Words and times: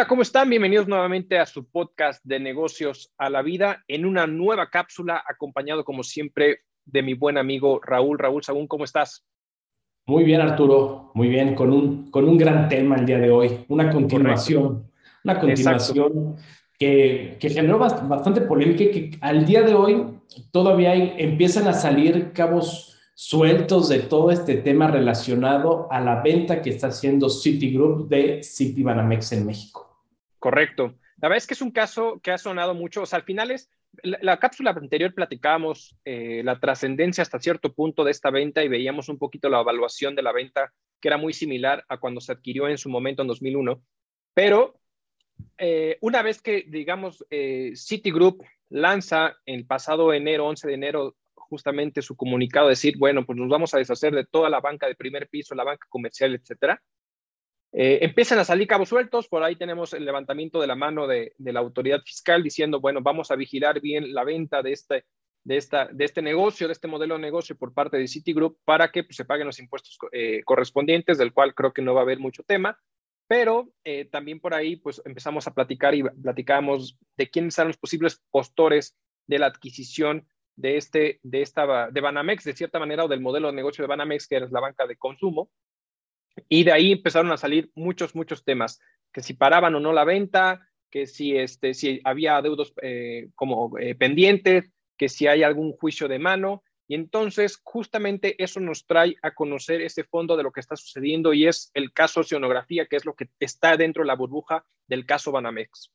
Hola, 0.00 0.08
¿cómo 0.08 0.22
están? 0.22 0.48
Bienvenidos 0.48 0.88
nuevamente 0.88 1.38
a 1.38 1.44
su 1.44 1.68
podcast 1.68 2.24
de 2.24 2.40
negocios 2.40 3.12
a 3.18 3.28
la 3.28 3.42
vida 3.42 3.84
en 3.86 4.06
una 4.06 4.26
nueva 4.26 4.70
cápsula, 4.70 5.22
acompañado 5.28 5.84
como 5.84 6.02
siempre 6.04 6.60
de 6.86 7.02
mi 7.02 7.12
buen 7.12 7.36
amigo 7.36 7.82
Raúl. 7.84 8.18
Raúl 8.18 8.42
Sagún, 8.42 8.66
¿cómo 8.66 8.84
estás? 8.84 9.26
Muy 10.06 10.24
bien, 10.24 10.40
Arturo, 10.40 11.10
muy 11.12 11.28
bien, 11.28 11.54
con 11.54 11.70
un, 11.70 12.10
con 12.10 12.26
un 12.26 12.38
gran 12.38 12.70
tema 12.70 12.96
el 12.96 13.04
día 13.04 13.18
de 13.18 13.30
hoy, 13.30 13.66
una 13.68 13.90
continuación, 13.90 14.90
una 15.22 15.38
continuación 15.38 16.36
que, 16.78 17.36
que, 17.38 17.50
generó 17.50 17.76
bastante 17.76 18.40
polémica 18.40 18.84
y 18.84 18.90
que 18.90 19.18
al 19.20 19.44
día 19.44 19.60
de 19.60 19.74
hoy 19.74 20.02
todavía 20.50 20.94
empiezan 20.94 21.68
a 21.68 21.74
salir 21.74 22.32
cabos 22.32 22.98
sueltos 23.14 23.90
de 23.90 23.98
todo 23.98 24.30
este 24.30 24.54
tema 24.54 24.86
relacionado 24.86 25.92
a 25.92 26.00
la 26.00 26.22
venta 26.22 26.62
que 26.62 26.70
está 26.70 26.86
haciendo 26.86 27.28
Citigroup 27.28 28.08
de 28.08 28.40
Citibanamex 28.42 29.32
en 29.32 29.44
México. 29.44 29.89
Correcto. 30.40 30.96
La 31.18 31.28
verdad 31.28 31.36
es 31.36 31.46
que 31.46 31.54
es 31.54 31.60
un 31.60 31.70
caso 31.70 32.18
que 32.22 32.32
ha 32.32 32.38
sonado 32.38 32.74
mucho. 32.74 33.02
O 33.02 33.06
sea, 33.06 33.18
al 33.18 33.24
final 33.24 33.50
es, 33.50 33.70
la, 34.02 34.38
cápsula 34.38 34.70
anterior 34.70 35.14
platicábamos 35.14 35.96
eh, 36.04 36.42
la 36.42 36.58
trascendencia 36.58 37.22
hasta 37.22 37.38
cierto 37.38 37.74
punto 37.74 38.04
de 38.04 38.10
esta 38.10 38.30
venta 38.30 38.64
y 38.64 38.68
veíamos 38.68 39.08
un 39.10 39.18
poquito 39.18 39.50
la 39.50 39.60
evaluación 39.60 40.14
de 40.16 40.22
la 40.22 40.32
venta, 40.32 40.72
que 41.00 41.08
era 41.08 41.18
muy 41.18 41.34
similar 41.34 41.84
a 41.88 41.98
cuando 41.98 42.20
se 42.20 42.32
adquirió 42.32 42.68
en 42.68 42.78
su 42.78 42.88
momento 42.88 43.20
en 43.22 43.28
2001. 43.28 43.82
Pero 44.32 44.80
eh, 45.58 45.98
una 46.00 46.22
vez 46.22 46.40
que, 46.40 46.64
digamos, 46.66 47.24
eh, 47.28 47.72
Citigroup 47.76 48.42
lanza 48.70 49.36
el 49.44 49.66
pasado 49.66 50.14
enero, 50.14 50.46
11 50.46 50.68
de 50.68 50.74
enero 50.74 51.16
justamente 51.34 52.00
su 52.00 52.16
comunicado, 52.16 52.68
decir, 52.68 52.96
bueno, 52.96 53.26
pues 53.26 53.36
nos 53.36 53.48
vamos 53.48 53.74
a 53.74 53.78
deshacer 53.78 54.14
de 54.14 54.24
toda 54.24 54.48
la 54.48 54.60
banca 54.60 54.86
de 54.86 54.94
primer 54.94 55.28
piso, 55.28 55.54
la 55.54 55.64
banca 55.64 55.86
comercial, 55.90 56.34
etcétera. 56.34 56.80
Eh, 57.72 57.98
empiezan 58.02 58.38
a 58.40 58.44
salir 58.44 58.66
cabos 58.66 58.88
sueltos, 58.88 59.28
por 59.28 59.42
ahí 59.44 59.54
tenemos 59.54 59.94
el 59.94 60.04
levantamiento 60.04 60.60
de 60.60 60.66
la 60.66 60.74
mano 60.74 61.06
de, 61.06 61.34
la 61.38 61.60
autoridad 61.60 62.00
fiscal 62.04 62.42
diciendo, 62.42 62.80
bueno, 62.80 63.00
vamos 63.00 63.30
a 63.30 63.36
vigilar 63.36 63.80
bien 63.80 64.12
la 64.12 64.24
venta 64.24 64.60
de 64.62 64.72
este, 64.72 65.04
de, 65.44 65.56
esta, 65.56 65.86
de 65.86 66.04
este 66.04 66.20
negocio, 66.20 66.66
de 66.66 66.72
este 66.72 66.88
modelo 66.88 67.14
de 67.14 67.20
negocio 67.20 67.56
por 67.56 67.72
parte 67.72 67.96
de 67.96 68.08
Citigroup 68.08 68.58
para 68.64 68.90
que 68.90 69.04
pues, 69.04 69.16
se 69.16 69.24
paguen 69.24 69.46
los 69.46 69.60
impuestos 69.60 69.96
eh, 70.12 70.42
correspondientes, 70.44 71.18
del 71.18 71.32
cual 71.32 71.54
creo 71.54 71.72
que 71.72 71.82
no 71.82 71.94
va 71.94 72.00
a 72.00 72.04
haber 72.04 72.18
mucho 72.18 72.42
tema. 72.42 72.76
Pero 73.28 73.70
eh, 73.84 74.06
también 74.06 74.40
por 74.40 74.54
ahí 74.54 74.74
pues 74.74 75.00
empezamos 75.04 75.46
a 75.46 75.54
platicar 75.54 75.94
y 75.94 76.02
platicamos 76.02 76.98
de 77.16 77.30
quiénes 77.30 77.56
eran 77.56 77.68
los 77.68 77.78
posibles 77.78 78.20
postores 78.32 78.96
de 79.28 79.38
la 79.38 79.46
adquisición 79.46 80.26
de, 80.56 80.76
este, 80.76 81.20
de, 81.22 81.42
esta, 81.42 81.90
de 81.90 82.00
Banamex, 82.00 82.42
de 82.42 82.56
cierta 82.56 82.80
manera, 82.80 83.04
o 83.04 83.08
del 83.08 83.20
modelo 83.20 83.46
de 83.46 83.54
negocio 83.54 83.82
de 83.82 83.88
Banamex, 83.88 84.26
que 84.26 84.38
es 84.38 84.50
la 84.50 84.58
banca 84.58 84.86
de 84.88 84.96
consumo. 84.96 85.48
Y 86.48 86.64
de 86.64 86.72
ahí 86.72 86.92
empezaron 86.92 87.32
a 87.32 87.36
salir 87.36 87.70
muchos, 87.74 88.14
muchos 88.14 88.44
temas, 88.44 88.80
que 89.12 89.22
si 89.22 89.34
paraban 89.34 89.74
o 89.74 89.80
no 89.80 89.92
la 89.92 90.04
venta, 90.04 90.68
que 90.90 91.06
si, 91.06 91.36
este, 91.36 91.74
si 91.74 92.00
había 92.04 92.40
deudos 92.42 92.72
eh, 92.82 93.28
como 93.34 93.78
eh, 93.78 93.94
pendientes, 93.94 94.70
que 94.96 95.08
si 95.08 95.26
hay 95.26 95.42
algún 95.42 95.72
juicio 95.72 96.08
de 96.08 96.18
mano. 96.18 96.62
Y 96.86 96.94
entonces, 96.94 97.60
justamente 97.62 98.42
eso 98.42 98.58
nos 98.58 98.84
trae 98.84 99.14
a 99.22 99.32
conocer 99.32 99.80
ese 99.80 100.02
fondo 100.02 100.36
de 100.36 100.42
lo 100.42 100.50
que 100.50 100.60
está 100.60 100.74
sucediendo 100.74 101.32
y 101.32 101.46
es 101.46 101.70
el 101.74 101.92
caso 101.92 102.20
Oceanografía, 102.20 102.86
que 102.86 102.96
es 102.96 103.04
lo 103.04 103.14
que 103.14 103.28
está 103.38 103.76
dentro 103.76 104.02
de 104.02 104.08
la 104.08 104.16
burbuja 104.16 104.64
del 104.88 105.06
caso 105.06 105.30
Banamex. 105.30 105.92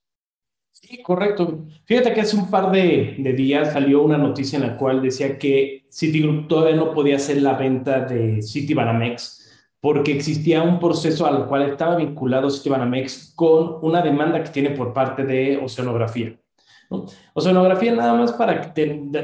Sí, 0.71 1.01
correcto. 1.01 1.65
Fíjate 1.85 2.13
que 2.13 2.21
hace 2.21 2.35
un 2.35 2.49
par 2.49 2.71
de, 2.71 3.15
días 3.35 3.73
salió 3.73 4.03
una 4.03 4.17
noticia 4.17 4.57
en 4.57 4.67
la 4.67 4.77
cual 4.77 5.01
decía 5.01 5.37
que 5.37 5.85
Citigroup 5.89 6.47
todavía 6.47 6.75
no 6.75 6.93
podía 6.93 7.15
hacer 7.15 7.41
la 7.41 7.53
venta 7.53 8.01
de 8.01 8.41
Citibanamex 8.41 9.44
porque 9.85 10.13
existía 10.13 10.63
un 10.63 10.79
proceso 10.79 11.27
al 11.27 11.45
cual 11.45 11.61
estaba 11.61 11.95
vinculado 11.95 12.49
Citibanamex 12.49 13.33
con 13.35 13.77
una 13.83 14.01
demanda 14.01 14.43
que 14.43 14.49
tiene 14.49 14.71
por 14.71 14.93
parte 14.93 15.23
de 15.23 15.59
Oceanografía. 15.63 16.35
Oceanografía, 17.35 17.93
nada 17.93 18.15
más 18.15 18.33
para 18.33 18.73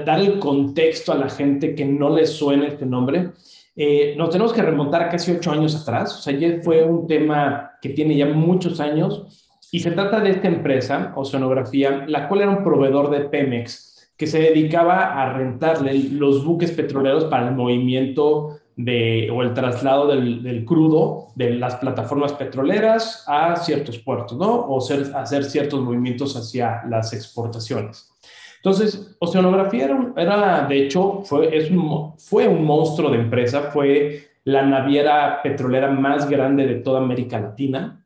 dar 0.05 0.19
el 0.19 0.37
contexto 0.37 1.13
a 1.13 1.15
la 1.15 1.29
gente 1.29 1.73
que 1.73 1.83
no 1.83 2.15
le 2.15 2.27
suene 2.27 2.67
este 2.67 2.85
nombre, 2.85 3.31
eh, 3.75 4.13
nos 4.15 4.29
tenemos 4.29 4.53
que 4.53 4.61
remontar 4.61 5.09
casi 5.09 5.31
ocho 5.31 5.51
años 5.51 5.75
atrás, 5.81 6.15
o 6.15 6.21
sea, 6.21 6.37
ya 6.37 6.61
fue 6.61 6.83
un 6.83 7.07
tema 7.07 7.71
que 7.81 7.89
tiene 7.89 8.15
ya 8.15 8.27
muchos 8.27 8.79
años 8.79 9.57
y 9.71 9.79
se 9.79 9.89
trata 9.89 10.19
de 10.19 10.29
esta 10.29 10.47
empresa, 10.47 11.11
Oceanografía, 11.15 12.05
la 12.07 12.27
cual 12.27 12.41
era 12.41 12.51
un 12.51 12.63
proveedor 12.63 13.09
de 13.09 13.21
Pemex 13.21 14.11
que 14.15 14.27
se 14.27 14.37
dedicaba 14.37 15.19
a 15.19 15.33
rentarle 15.33 15.97
los 16.11 16.45
buques 16.45 16.71
petroleros 16.71 17.25
para 17.25 17.47
el 17.47 17.55
movimiento 17.55 18.59
de, 18.75 19.29
o 19.31 19.41
el 19.41 19.53
traslado 19.53 20.07
del, 20.07 20.63
crudo 20.65 21.27
de 21.35 21.51
las 21.51 21.75
plataformas 21.75 22.33
petroleras 22.33 23.23
a 23.27 23.55
ciertos 23.55 23.99
puertos, 23.99 24.37
¿no? 24.37 24.51
O 24.51 24.79
hacer 24.79 25.43
ciertos 25.43 25.81
movimientos 25.81 26.35
hacia 26.35 26.83
las 26.87 27.13
exportaciones. 27.13 28.11
Entonces, 28.57 29.15
Oceanografía 29.19 29.89
era, 30.15 30.65
de 30.67 30.85
hecho, 30.85 31.23
fue, 31.23 31.55
es 31.57 31.69
fue 32.17 32.47
un 32.47 32.63
monstruo 32.63 33.09
de 33.09 33.17
empresa, 33.17 33.71
fue 33.71 34.29
la 34.43 34.63
naviera 34.63 35.41
petrolera 35.41 35.89
más 35.89 36.29
grande 36.29 36.67
de 36.67 36.75
toda 36.75 36.99
América 36.99 37.39
Latina. 37.39 38.05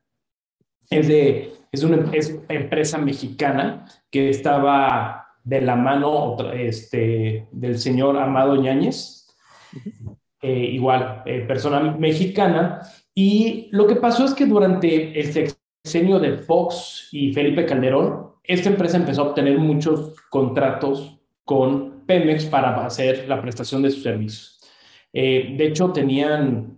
Es 0.90 1.08
de 1.08 1.56
es 1.76 1.84
una 1.84 2.10
empresa 2.50 2.98
mexicana 2.98 3.86
que 4.10 4.30
estaba 4.30 5.28
de 5.44 5.62
la 5.62 5.76
mano 5.76 6.38
este, 6.54 7.48
del 7.52 7.78
señor 7.78 8.18
Amado 8.18 8.56
Ñáñez, 8.56 9.28
eh, 10.48 10.70
igual, 10.74 11.24
eh, 11.26 11.40
persona 11.40 11.80
mexicana. 11.80 12.82
Y 13.16 13.68
lo 13.72 13.88
que 13.88 13.96
pasó 13.96 14.26
es 14.26 14.36
que 14.36 14.46
durante 14.46 15.20
el 15.20 15.34
sexenio 15.34 16.20
de 16.20 16.38
Fox 16.38 17.10
y 17.12 17.34
Felipe 17.34 17.66
Calderón, 17.66 18.28
esta 18.44 18.70
empresa 18.70 18.98
empezó 18.98 19.24
a 19.24 19.30
obtener 19.30 19.58
muchos 19.58 20.14
contratos 20.30 21.18
con 21.44 22.04
Pemex 22.06 22.46
para 22.46 22.86
hacer 22.86 23.28
la 23.28 23.42
prestación 23.42 23.82
de 23.82 23.90
sus 23.90 24.04
servicios. 24.04 24.60
Eh, 25.12 25.56
de 25.58 25.66
hecho, 25.66 25.92
tenían 25.92 26.78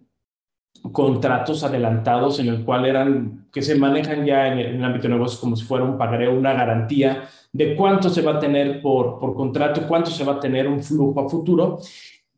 contratos 0.94 1.66
adelantados 1.66 2.39
en 2.39 2.47
el 2.47 2.63
cual 2.63 2.85
eran, 2.85 3.49
que 3.51 3.61
se 3.61 3.75
manejan 3.75 4.25
ya 4.25 4.47
en 4.47 4.59
el, 4.59 4.81
ámbito 4.81 5.09
de 5.09 5.16
negocios 5.16 5.41
como 5.41 5.57
si 5.57 5.66
fuera 5.66 5.84
un 5.84 5.97
pagaré, 5.97 6.29
una 6.29 6.53
garantía 6.53 7.28
de 7.51 7.75
cuánto 7.75 8.09
se 8.09 8.22
va 8.22 8.35
a 8.35 8.39
tener 8.39 8.81
por, 8.81 9.19
por 9.19 9.35
contrato, 9.35 9.85
cuánto 9.89 10.09
se 10.09 10.23
va 10.23 10.35
a 10.35 10.39
tener 10.39 10.69
un 10.69 10.81
flujo 10.81 11.19
a 11.19 11.28
futuro. 11.28 11.79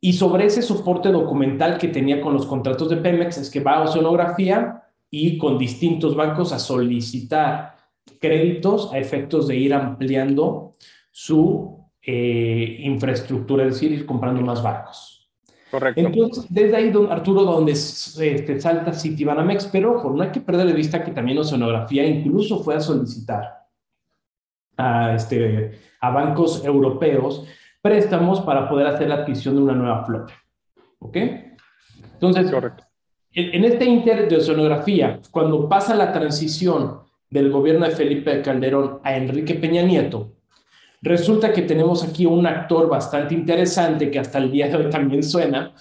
Y 0.01 0.13
sobre 0.13 0.45
ese 0.45 0.61
soporte 0.61 1.09
documental 1.09 1.77
que 1.77 1.89
tenía 1.89 2.21
con 2.21 2.33
los 2.33 2.45
contratos 2.45 2.89
de 2.89 2.97
Pemex 2.97 3.37
es 3.37 3.49
que 3.49 3.59
va 3.59 3.77
a 3.77 3.83
Oceanografía 3.83 4.83
y 5.11 5.37
con 5.37 5.57
distintos 5.57 6.15
bancos 6.15 6.53
a 6.53 6.59
solicitar 6.59 7.75
créditos 8.19 8.91
a 8.93 8.97
efectos 8.97 9.47
de 9.47 9.57
ir 9.57 9.73
ampliando 9.73 10.75
su 11.11 11.85
eh, 12.01 12.77
infraestructura, 12.79 13.65
es 13.65 13.73
decir, 13.73 13.91
ir 13.91 14.05
comprando 14.05 14.41
más 14.41 14.63
barcos. 14.63 15.29
Correcto. 15.69 16.01
Entonces, 16.01 16.45
desde 16.49 16.75
ahí, 16.75 16.89
don 16.89 17.11
Arturo, 17.11 17.43
donde 17.43 17.73
este, 17.73 18.59
salta 18.59 18.93
Citibanamex, 18.93 19.67
pero 19.67 19.97
ojo, 19.97 20.09
no 20.09 20.23
hay 20.23 20.31
que 20.31 20.41
perder 20.41 20.67
de 20.67 20.73
vista 20.73 21.03
que 21.03 21.11
también 21.11 21.37
Oceanografía 21.37 22.05
incluso 22.05 22.63
fue 22.63 22.75
a 22.75 22.79
solicitar 22.79 23.67
a, 24.77 25.13
este, 25.13 25.79
a 25.99 26.09
bancos 26.09 26.63
europeos 26.65 27.45
préstamos 27.81 28.41
para 28.41 28.69
poder 28.69 28.87
hacer 28.87 29.07
la 29.07 29.15
adquisición 29.15 29.55
de 29.55 29.61
una 29.61 29.73
nueva 29.73 30.05
flota. 30.05 30.33
¿Ok? 30.99 31.17
Entonces, 32.13 32.51
Correcto. 32.51 32.85
En, 33.31 33.63
este 33.63 33.85
inter 33.85 34.27
de 34.27 34.37
Oceanografía, 34.37 35.19
cuando 35.31 35.69
pasa 35.69 35.95
la 35.95 36.11
transición 36.11 37.01
del 37.29 37.51
gobierno 37.51 37.85
de 37.85 37.91
Felipe 37.91 38.41
Calderón 38.41 38.99
a 39.03 39.15
Enrique 39.15 39.53
Peña 39.53 39.83
Nieto, 39.83 40.33
Resulta 41.01 41.53
que 41.53 41.61
tenemos 41.61 42.03
aquí 42.03 42.25
un 42.25 42.45
actor 42.45 42.89
bastante 42.89 43.33
interesante 43.33 44.11
que 44.11 44.19
hasta 44.19 44.37
el 44.37 44.51
día 44.51 44.67
de 44.67 44.75
hoy 44.75 44.89
también 44.89 45.23
suena, 45.23 45.73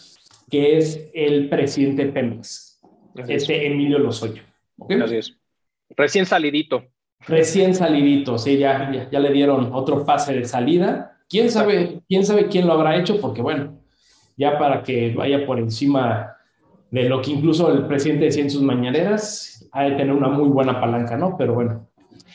que 0.49 0.79
es 0.79 1.11
el 1.13 1.49
presidente 1.49 2.07
Pemex, 2.07 2.81
este 3.27 3.67
Emilio 3.67 3.99
Lozoya. 3.99 4.45
Así 5.03 5.17
es. 5.17 5.37
Recién 5.97 6.25
salidito. 6.25 6.85
Recién 7.27 7.75
salidito, 7.75 8.39
sí, 8.39 8.59
ya, 8.59 9.09
ya, 9.11 9.19
le 9.19 9.33
dieron 9.33 9.71
otro 9.73 10.05
pase 10.05 10.35
de 10.35 10.45
salida. 10.45 11.18
¿Quién 11.29 11.51
sabe, 11.51 12.01
¿Quién 12.09 12.25
sabe 12.25 12.49
quién 12.49 12.67
lo 12.67 12.73
habrá 12.73 12.97
hecho? 12.97 13.21
Porque 13.21 13.43
bueno, 13.43 13.79
ya 14.37 14.59
para 14.59 14.83
que 14.83 15.13
vaya 15.15 15.45
por 15.47 15.59
encima 15.59 16.35
de 16.91 17.09
lo 17.09 17.21
que 17.21 17.33
incluso 17.33 17.71
el 17.73 17.87
presidente 17.87 18.27
decía 18.27 18.43
en 18.43 18.51
sus 18.51 18.63
mañaneras, 18.63 19.69
hay 19.73 19.91
de 19.91 19.97
tener 19.97 20.15
una 20.15 20.29
muy 20.29 20.49
buena 20.49 20.81
palanca, 20.81 21.17
¿no? 21.17 21.37
Pero 21.37 21.55
bueno. 21.55 21.89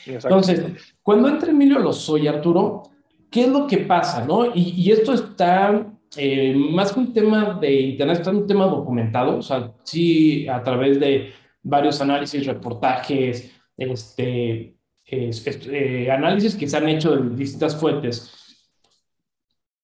Entonces, 0.06 0.94
cuando 1.02 1.28
entra 1.28 1.50
Emilio 1.50 1.78
Lozoya, 1.78 2.30
Arturo, 2.30 2.82
¿qué 3.30 3.42
es 3.42 3.48
lo 3.48 3.66
que 3.66 3.78
pasa? 3.78 4.24
¿no? 4.24 4.54
Y, 4.54 4.90
esto 4.92 5.14
está 5.14 5.86
eh, 6.16 6.54
más 6.54 6.92
que 6.92 7.00
un 7.00 7.12
tema 7.12 7.58
de 7.60 7.72
Internet, 7.72 8.18
está 8.18 8.30
un 8.30 8.46
tema 8.46 8.66
documentado, 8.66 9.38
o 9.38 9.42
sea, 9.42 9.72
sí, 9.82 10.46
a 10.46 10.62
través 10.62 11.00
de 11.00 11.32
varios 11.62 12.00
análisis, 12.00 12.46
reportajes, 12.46 13.50
este, 13.76 14.76
eh, 15.06 16.10
análisis 16.10 16.54
que 16.54 16.68
se 16.68 16.76
han 16.76 16.88
hecho 16.88 17.16
de 17.16 17.34
distintas 17.34 17.74
fuentes. 17.74 18.43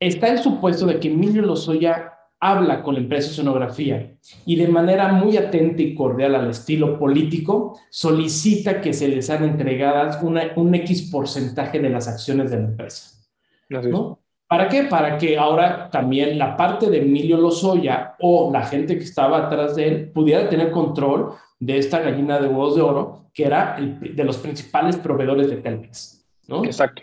Está 0.00 0.28
el 0.28 0.38
supuesto 0.38 0.86
de 0.86 0.98
que 0.98 1.08
Emilio 1.08 1.42
Lozoya 1.42 2.14
habla 2.40 2.82
con 2.82 2.94
la 2.94 3.00
empresa 3.00 3.30
Oceanografía 3.30 4.16
y 4.46 4.56
de 4.56 4.66
manera 4.66 5.12
muy 5.12 5.36
atenta 5.36 5.82
y 5.82 5.94
cordial 5.94 6.34
al 6.34 6.48
estilo 6.48 6.98
político, 6.98 7.78
solicita 7.90 8.80
que 8.80 8.94
se 8.94 9.08
les 9.08 9.26
sean 9.26 9.44
entregadas 9.44 10.18
un 10.22 10.74
X 10.74 11.10
porcentaje 11.10 11.78
de 11.80 11.90
las 11.90 12.08
acciones 12.08 12.50
de 12.50 12.56
la 12.56 12.64
empresa. 12.64 13.20
¿no? 13.68 14.18
¿Para 14.48 14.68
qué? 14.68 14.84
Para 14.84 15.18
que 15.18 15.36
ahora 15.36 15.90
también 15.90 16.38
la 16.38 16.56
parte 16.56 16.88
de 16.88 17.02
Emilio 17.02 17.36
Lozoya 17.36 18.16
o 18.20 18.50
la 18.50 18.62
gente 18.62 18.96
que 18.96 19.04
estaba 19.04 19.46
atrás 19.46 19.76
de 19.76 19.86
él 19.86 20.10
pudiera 20.10 20.48
tener 20.48 20.70
control 20.70 21.34
de 21.58 21.76
esta 21.76 22.00
gallina 22.00 22.40
de 22.40 22.48
huevos 22.48 22.74
de 22.74 22.80
oro, 22.80 23.26
que 23.34 23.44
era 23.44 23.76
el, 23.76 24.16
de 24.16 24.24
los 24.24 24.38
principales 24.38 24.96
proveedores 24.96 25.50
de 25.50 25.58
Telmex. 25.58 26.26
¿no? 26.48 26.64
Exacto. 26.64 27.02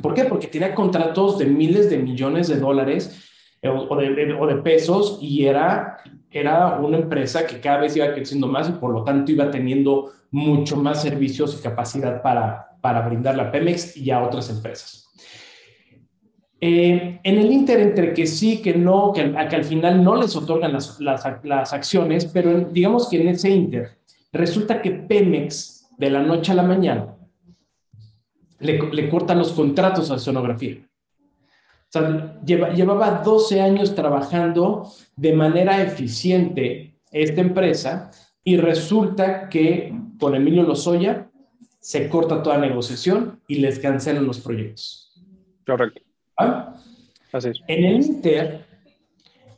¿Por 0.00 0.14
qué? 0.14 0.24
Porque 0.24 0.46
tenía 0.46 0.74
contratos 0.74 1.38
de 1.38 1.46
miles 1.46 1.90
de 1.90 1.98
millones 1.98 2.48
de 2.48 2.58
dólares 2.58 3.30
eh, 3.62 3.68
o 3.68 4.46
de, 4.46 4.56
pesos 4.56 5.18
y 5.20 5.46
era, 5.46 5.98
era 6.30 6.78
una 6.78 6.98
empresa 6.98 7.46
que 7.46 7.60
cada 7.60 7.78
vez 7.78 7.96
iba 7.96 8.12
creciendo 8.12 8.46
más 8.46 8.68
y 8.68 8.72
por 8.72 8.92
lo 8.92 9.04
tanto 9.04 9.32
iba 9.32 9.50
teniendo 9.50 10.12
mucho 10.30 10.76
más 10.76 11.02
servicios 11.02 11.58
y 11.58 11.62
capacidad 11.62 12.22
para, 12.22 12.76
para 12.80 13.06
brindarle 13.06 13.42
a 13.42 13.50
Pemex 13.50 13.96
y 13.96 14.10
a 14.10 14.22
otras 14.22 14.50
empresas. 14.50 15.06
Eh, 16.60 17.20
en 17.22 17.38
el 17.38 17.52
Inter, 17.52 17.80
entre 17.80 18.14
que 18.14 18.26
sí, 18.26 18.62
que 18.62 18.74
no, 18.74 19.12
que, 19.12 19.30
que 19.30 19.56
al 19.56 19.64
final 19.64 20.02
no 20.02 20.16
les 20.16 20.34
otorgan 20.36 20.72
las, 20.72 20.98
las, 21.00 21.24
las, 21.42 21.72
acciones, 21.72 22.26
pero 22.26 22.60
digamos 22.60 23.08
que 23.08 23.20
en 23.20 23.28
ese 23.28 23.50
Inter 23.50 23.98
resulta 24.32 24.80
que 24.80 24.90
Pemex, 24.90 25.88
de 25.98 26.10
la 26.10 26.22
noche 26.22 26.52
a 26.52 26.54
la 26.54 26.62
mañana, 26.62 27.15
le, 28.58 28.90
le 28.92 29.08
cortan 29.08 29.38
los 29.38 29.52
contratos 29.52 30.10
a 30.10 30.18
sonografía. 30.18 30.78
O 31.88 31.88
sea, 31.88 32.40
llevaba 32.44 33.22
12 33.22 33.60
años 33.60 33.94
trabajando 33.94 34.90
de 35.14 35.32
manera 35.32 35.82
eficiente 35.82 36.98
esta 37.12 37.40
empresa 37.40 38.10
y 38.42 38.56
resulta 38.56 39.48
que 39.48 39.94
con 40.18 40.34
Emilio 40.34 40.62
Lozoya 40.62 41.30
se 41.80 42.08
corta 42.08 42.42
toda 42.42 42.58
negociación 42.58 43.40
y 43.46 43.56
les 43.56 43.78
cancelan 43.78 44.26
los 44.26 44.40
proyectos. 44.40 45.22
Correcto. 45.64 46.02
¿Ah? 46.36 46.74
En 47.68 47.84
el 47.84 48.04
Inter 48.04 48.64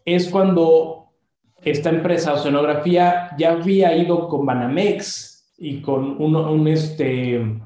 es 0.05 0.29
cuando 0.29 1.13
esta 1.63 1.91
empresa 1.91 2.35
Oceanografía 2.35 3.31
ya 3.39 3.53
había 3.53 3.97
ido 3.97 4.29
con 4.29 4.47
Banamex 4.47 5.55
y 5.59 5.81
con 5.81 6.21
un, 6.21 6.69
este, 6.69 7.61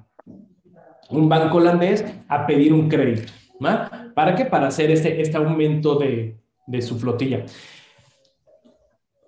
un 1.11 1.29
banco 1.29 1.59
holandés 1.59 2.05
a 2.29 2.47
pedir 2.47 2.73
un 2.73 2.89
crédito. 2.89 3.33
¿Para 4.15 4.35
qué? 4.35 4.45
Para 4.45 4.69
hacer 4.69 4.91
este, 4.91 5.21
este 5.21 5.37
aumento 5.37 5.97
de, 5.97 6.37
de 6.67 6.83
su 6.83 6.99
flotilla. 6.99 7.45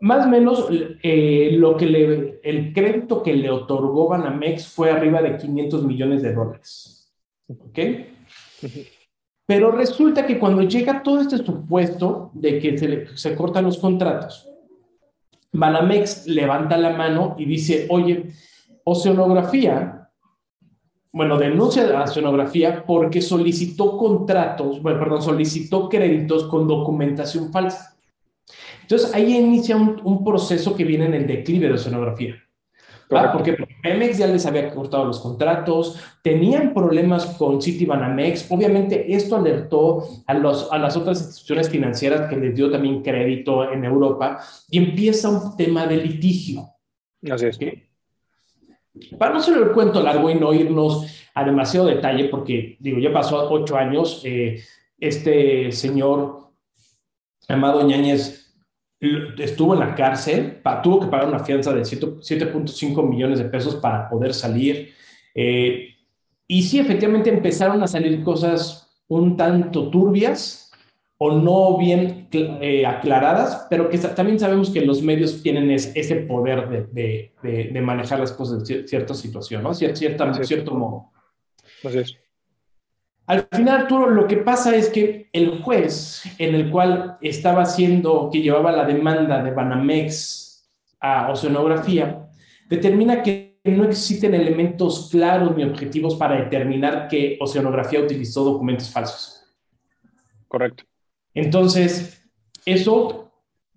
Más 0.00 0.26
o 0.26 0.28
menos 0.28 0.68
eh, 1.02 1.50
lo 1.52 1.76
que 1.76 1.86
le, 1.86 2.40
el 2.42 2.72
crédito 2.72 3.22
que 3.22 3.34
le 3.34 3.50
otorgó 3.50 4.08
Banamex 4.08 4.68
fue 4.68 4.90
arriba 4.90 5.22
de 5.22 5.36
500 5.36 5.84
millones 5.84 6.22
de 6.22 6.34
dólares. 6.34 7.12
¿Ok? 7.48 7.78
Pero 9.46 9.70
resulta 9.72 10.26
que 10.26 10.38
cuando 10.38 10.62
llega 10.62 11.02
todo 11.02 11.20
este 11.20 11.38
supuesto 11.38 12.30
de 12.34 12.58
que 12.58 12.76
se, 12.76 13.16
se 13.16 13.34
cortan 13.34 13.64
los 13.64 13.78
contratos, 13.78 14.50
Banamex 15.52 16.26
levanta 16.26 16.76
la 16.76 16.90
mano 16.90 17.36
y 17.38 17.44
dice, 17.44 17.86
oye, 17.88 18.30
Oceanografía, 18.84 20.03
bueno, 21.14 21.38
denuncia 21.38 21.84
la 21.84 22.02
Oceanografía 22.02 22.84
porque 22.84 23.22
solicitó 23.22 23.96
contratos, 23.96 24.82
bueno, 24.82 24.98
perdón, 24.98 25.22
solicitó 25.22 25.88
créditos 25.88 26.44
con 26.44 26.66
documentación 26.66 27.52
falsa. 27.52 27.96
Entonces 28.82 29.14
ahí 29.14 29.36
inicia 29.36 29.76
un, 29.76 30.00
un 30.02 30.24
proceso 30.24 30.74
que 30.74 30.82
viene 30.82 31.06
en 31.06 31.14
el 31.14 31.26
declive 31.28 31.68
de 31.68 31.74
Oceanografía. 31.74 32.34
¿Ah? 33.12 33.30
Porque 33.32 33.56
Pemex 33.80 34.18
ya 34.18 34.26
les 34.26 34.44
había 34.44 34.74
cortado 34.74 35.04
los 35.04 35.20
contratos, 35.20 36.00
tenían 36.20 36.74
problemas 36.74 37.26
con 37.26 37.62
Citibanamex. 37.62 38.50
Obviamente, 38.50 39.14
esto 39.14 39.36
alertó 39.36 40.08
a, 40.26 40.34
los, 40.34 40.72
a 40.72 40.78
las 40.78 40.96
otras 40.96 41.20
instituciones 41.20 41.70
financieras 41.70 42.28
que 42.28 42.36
les 42.36 42.56
dio 42.56 42.72
también 42.72 43.02
crédito 43.02 43.70
en 43.70 43.84
Europa 43.84 44.40
y 44.68 44.78
empieza 44.78 45.28
un 45.28 45.56
tema 45.56 45.86
de 45.86 45.98
litigio. 45.98 46.70
Así 47.30 47.46
es. 47.46 47.58
Para 49.18 49.34
no 49.34 49.40
ser 49.40 49.58
el 49.58 49.72
cuento 49.72 50.02
largo 50.02 50.30
y 50.30 50.34
no 50.34 50.52
irnos 50.52 51.06
a 51.34 51.44
demasiado 51.44 51.86
detalle, 51.86 52.28
porque 52.28 52.76
digo, 52.78 52.98
ya 52.98 53.12
pasó 53.12 53.50
ocho 53.50 53.76
años, 53.76 54.22
eh, 54.24 54.62
este 54.98 55.72
señor 55.72 56.50
Amado 57.48 57.86
Ñáñez 57.86 58.44
estuvo 59.38 59.74
en 59.74 59.80
la 59.80 59.94
cárcel, 59.94 60.62
tuvo 60.82 61.00
que 61.00 61.06
pagar 61.08 61.28
una 61.28 61.40
fianza 61.40 61.72
de 61.72 61.82
7.5 61.82 63.08
millones 63.08 63.38
de 63.38 63.44
pesos 63.46 63.76
para 63.76 64.08
poder 64.08 64.32
salir. 64.32 64.92
Eh, 65.34 65.88
y 66.46 66.62
sí, 66.62 66.78
efectivamente 66.78 67.30
empezaron 67.30 67.82
a 67.82 67.86
salir 67.86 68.22
cosas 68.22 68.94
un 69.08 69.36
tanto 69.36 69.90
turbias 69.90 70.63
o 71.18 71.32
no 71.38 71.78
bien 71.78 72.28
eh, 72.32 72.84
aclaradas, 72.84 73.66
pero 73.70 73.88
que 73.88 73.98
también 73.98 74.38
sabemos 74.38 74.70
que 74.70 74.80
los 74.80 75.02
medios 75.02 75.42
tienen 75.42 75.70
ese 75.70 76.16
poder 76.16 76.90
de, 76.92 77.32
de, 77.42 77.80
manejar 77.80 78.18
las 78.18 78.32
cosas 78.32 78.68
en 78.68 78.88
cierta 78.88 79.14
situación, 79.14 79.62
¿no? 79.62 79.72
Cierta, 79.74 80.44
cierto 80.44 80.74
modo. 80.74 81.12
Así 81.84 81.98
es. 81.98 82.16
Al 83.26 83.48
final, 83.50 83.82
Arturo, 83.82 84.10
lo 84.10 84.26
que 84.26 84.38
pasa 84.38 84.76
es 84.76 84.90
que 84.90 85.30
el 85.32 85.62
juez 85.62 86.24
en 86.38 86.54
el 86.54 86.70
cual 86.70 87.16
estaba 87.22 87.62
haciendo, 87.62 88.28
que 88.30 88.42
llevaba 88.42 88.70
la 88.70 88.84
demanda 88.84 89.42
de 89.42 89.50
Banamex 89.50 90.68
a 91.00 91.30
Oceanografía, 91.30 92.28
determina 92.68 93.22
que 93.22 93.60
no 93.64 93.84
existen 93.84 94.34
elementos 94.34 95.08
claros 95.10 95.56
ni 95.56 95.64
objetivos 95.64 96.16
para 96.16 96.36
determinar 96.36 97.08
que 97.08 97.38
Oceanografía 97.40 98.00
utilizó 98.00 98.44
documentos 98.44 98.90
falsos. 98.90 99.42
Correcto. 100.48 100.84
Entonces, 101.34 102.22
eso 102.64 103.32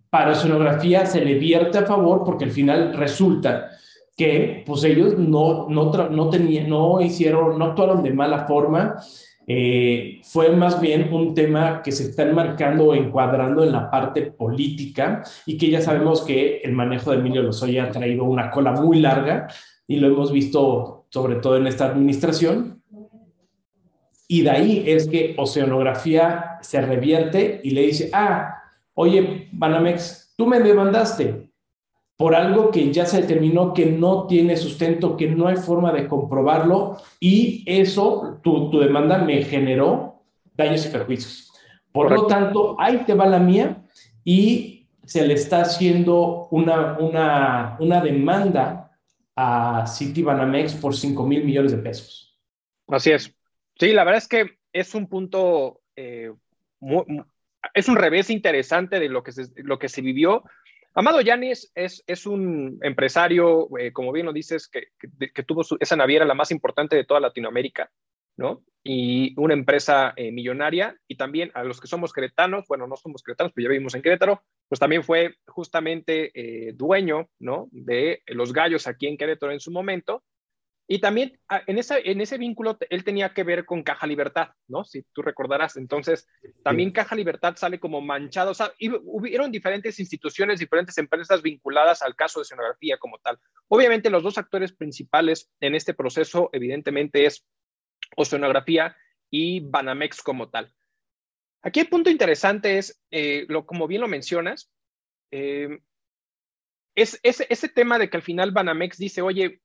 para 0.10 0.32
Oceanografía 0.32 1.06
se 1.06 1.24
le 1.24 1.36
vierte 1.36 1.80
a 1.80 1.86
favor 1.86 2.24
porque 2.24 2.46
al 2.46 2.52
final 2.52 2.94
resulta 2.94 3.72
que 4.16 4.64
pues 4.66 4.84
ellos 4.84 5.18
no, 5.18 5.68
no, 5.70 5.92
no, 5.92 6.32
no 6.32 7.02
hicieron, 7.02 7.60
no 7.60 7.66
actuaron 7.66 8.04
de 8.04 8.14
mala 8.14 8.48
forma, 8.48 8.96
eh, 9.50 10.20
fue 10.24 10.50
más 10.50 10.82
bien 10.82 11.14
un 11.14 11.34
tema 11.34 11.82
que 11.82 11.94
se 11.94 12.04
está 12.04 12.24
enmarcando 12.24 12.88
o 12.88 12.96
encuadrando 12.96 13.64
en 13.64 13.72
la 13.72 13.90
parte 13.90 14.24
política 14.24 15.24
y 15.46 15.58
que 15.58 15.70
ya 15.70 15.80
sabemos 15.80 16.24
que 16.24 16.58
el 16.58 16.74
manejo 16.74 17.12
de 17.12 17.18
Emilio 17.18 17.44
Lozoya 17.44 17.86
ha 17.86 17.92
traído 17.92 18.26
una 18.26 18.52
cola 18.52 18.74
muy 18.74 19.00
larga 19.00 19.48
y 19.88 19.98
lo 19.98 20.08
hemos 20.08 20.34
visto 20.34 21.06
sobre 21.10 21.36
todo 21.36 21.56
en 21.56 21.68
esta 21.68 21.86
administración. 21.86 22.77
Y 24.28 24.42
de 24.42 24.50
ahí 24.50 24.84
es 24.86 25.08
que 25.08 25.36
Oceanografía 25.38 26.58
se 26.62 26.82
revierte 26.82 27.62
y 27.64 27.72
le 27.72 27.82
dice, 27.82 28.10
ah, 28.14 28.62
oye, 28.94 29.48
Banamex, 29.54 30.34
tú 30.36 30.46
me 30.48 30.60
demandaste, 30.60 31.48
por 32.18 32.34
algo 32.34 32.72
que 32.72 32.92
ya 32.92 33.06
se 33.06 33.22
determinó 33.22 33.74
que 33.74 33.86
no 33.86 34.26
tiene 34.26 34.58
sustento, 34.58 35.16
que 35.16 35.28
no 35.28 35.48
hay 35.48 35.56
forma 35.56 35.94
de 35.94 36.08
comprobarlo 36.08 36.98
y 37.20 37.64
eso, 37.68 38.40
tu, 38.42 38.72
tu 38.72 38.80
demanda 38.80 39.20
me 39.20 39.44
generó 39.44 40.24
daños 40.56 40.86
y 40.88 40.90
perjuicios. 40.90 41.54
Por 41.92 42.12
lo 42.12 42.26
tanto, 42.26 42.76
ahí 42.80 43.04
te 43.06 43.14
va 43.14 43.28
la 43.28 43.40
mía 43.40 43.84
y 44.24 44.88
se 45.06 45.26
le 45.26 45.36
está 45.36 45.62
haciendo 45.62 46.48
una, 46.52 46.98
una, 47.00 47.78
una 47.80 48.02
demanda 48.02 48.92
a 49.36 49.86
Citibanamex 49.88 50.74
por 50.74 50.96
5 50.96 51.26
mil 51.26 51.46
millones 51.46 51.72
de 51.72 51.78
pesos. 51.78 52.38
Así 52.88 53.12
es. 53.12 53.37
Sí, 53.80 53.94
la 53.94 54.04
verdad 54.04 54.20
es 54.20 54.28
que 54.28 54.58
es 54.74 54.96
un 54.96 55.08
punto, 55.08 55.82
eh, 55.96 56.32
es 57.74 57.88
un 57.88 57.96
revés 57.96 58.30
interesante 58.30 59.00
de 59.00 59.10
lo 59.10 59.24
que 59.24 59.32
se, 59.32 59.48
lo 59.58 59.80
que 59.80 59.90
se 59.90 60.02
vivió 60.02 60.44
Amado 60.98 61.22
Yanis 61.22 61.72
es, 61.76 62.04
es 62.08 62.26
un 62.26 62.80
empresario, 62.82 63.70
eh, 63.78 63.94
como 63.94 64.12
bien 64.12 64.26
lo 64.26 64.34
dices, 64.34 64.68
que, 64.68 64.88
que, 64.98 65.44
tuvo 65.44 65.64
esa 65.80 65.96
naviera 65.96 66.26
la 66.26 66.34
más 66.34 66.50
importante 66.50 66.96
de 66.96 67.04
toda 67.04 67.20
Latinoamérica, 67.20 67.92
¿no? 68.36 68.64
Y 68.84 69.40
una 69.40 69.54
empresa 69.54 70.14
eh, 70.16 70.32
millonaria. 70.32 70.98
Y 71.08 71.16
también 71.16 71.52
a 71.54 71.64
los 71.64 71.80
que 71.80 71.86
somos 71.86 72.14
queretanos, 72.14 72.66
bueno, 72.68 72.88
no 72.88 72.98
somos 72.98 73.22
queretanos, 73.22 73.54
pero 73.54 73.66
ya 73.66 73.70
vivimos 73.70 73.94
en 73.94 74.02
Querétaro, 74.02 74.42
pues 74.68 74.80
también 74.80 75.04
fue 75.04 75.36
justamente 75.46 76.74
dueño, 76.74 77.30
¿no? 77.38 77.68
De 77.72 78.24
los 78.26 78.52
gallos 78.52 78.88
aquí 78.88 79.06
en 79.06 79.18
Querétaro 79.18 79.52
en 79.52 79.60
su 79.60 79.70
momento. 79.70 80.24
Y 80.90 81.00
también 81.00 81.38
en, 81.68 81.78
esa, 81.78 81.98
en 82.00 82.22
ese 82.22 82.38
vínculo 82.38 82.78
él 82.90 83.04
tenía 83.04 83.34
que 83.34 83.44
ver 83.44 83.66
con 83.66 83.84
Caja 83.84 84.08
Libertad, 84.08 84.52
¿no? 84.68 84.86
Si 84.86 85.04
tú 85.14 85.22
recordarás. 85.22 85.76
Entonces, 85.76 86.28
también 86.64 86.92
Caja 86.92 87.14
Libertad 87.14 87.58
sale 87.58 87.78
como 87.78 88.00
manchado. 88.00 88.52
O 88.52 88.54
sea, 88.54 88.72
hubieron 89.04 89.52
diferentes 89.52 90.00
instituciones, 90.00 90.60
diferentes 90.60 90.98
empresas 90.98 91.42
vinculadas 91.42 92.02
al 92.02 92.16
caso 92.16 92.40
de 92.40 92.44
escenografía 92.44 92.98
como 92.98 93.18
tal. 93.20 93.38
Obviamente, 93.68 94.10
los 94.10 94.24
dos 94.24 94.38
actores 94.38 94.72
principales 94.72 95.52
en 95.60 95.76
este 95.76 95.94
proceso, 95.94 96.50
evidentemente, 96.54 97.26
es 97.26 97.46
Oceanografía 98.16 98.96
y 99.30 99.60
Banamex 99.60 100.22
como 100.22 100.50
tal. 100.50 100.74
Aquí 101.64 101.82
el 101.82 101.90
punto 101.90 102.10
interesante 102.10 102.78
es, 102.78 103.04
eh, 103.12 103.46
lo, 103.50 103.66
como 103.66 103.88
bien 103.88 104.00
lo 104.00 104.08
mencionas, 104.08 104.72
eh, 105.32 105.80
es, 106.96 107.20
ese 107.24 107.70
tema 107.70 108.00
de 108.00 108.10
que 108.10 108.18
al 108.18 108.24
final 108.24 108.52
Banamex 108.52 108.98
dice, 108.98 109.22
oye, 109.22 109.62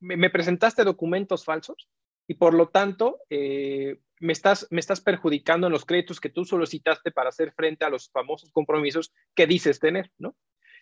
me, 0.00 0.30
presentaste 0.30 0.84
documentos 0.84 1.44
falsos 1.44 1.88
y 2.26 2.34
por 2.34 2.54
lo 2.54 2.68
tanto 2.68 3.18
eh, 3.30 4.00
me, 4.20 4.32
estás, 4.32 4.66
me 4.70 4.80
estás 4.80 5.00
perjudicando 5.00 5.66
en 5.66 5.72
los 5.72 5.84
créditos 5.84 6.20
que 6.20 6.28
tú 6.28 6.44
solicitaste 6.44 7.10
para 7.10 7.30
hacer 7.30 7.52
frente 7.52 7.84
a 7.84 7.90
los 7.90 8.10
famosos 8.10 8.50
compromisos 8.52 9.12
que 9.34 9.46
dices 9.46 9.80
tener, 9.80 10.10
¿no? 10.18 10.36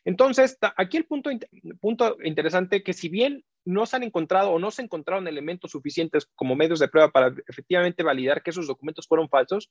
Entonces, 0.04 0.56
aquí 0.76 0.98
el 0.98 1.04
punto, 1.04 1.30
punto 1.80 2.16
interesante 2.22 2.84
que 2.84 2.92
si 2.92 3.08
bien 3.08 3.44
no 3.64 3.86
se 3.86 3.96
han 3.96 4.04
encontrado 4.04 4.52
o 4.52 4.60
no 4.60 4.70
se 4.70 4.82
encontraron 4.82 5.26
elementos 5.26 5.72
suficientes 5.72 6.28
como 6.36 6.54
medios 6.54 6.78
de 6.78 6.86
prueba 6.86 7.10
para 7.10 7.34
efectivamente 7.48 8.04
validar 8.04 8.44
que 8.44 8.50
esos 8.50 8.68
documentos 8.68 9.08
fueron 9.08 9.28
falsos, 9.28 9.68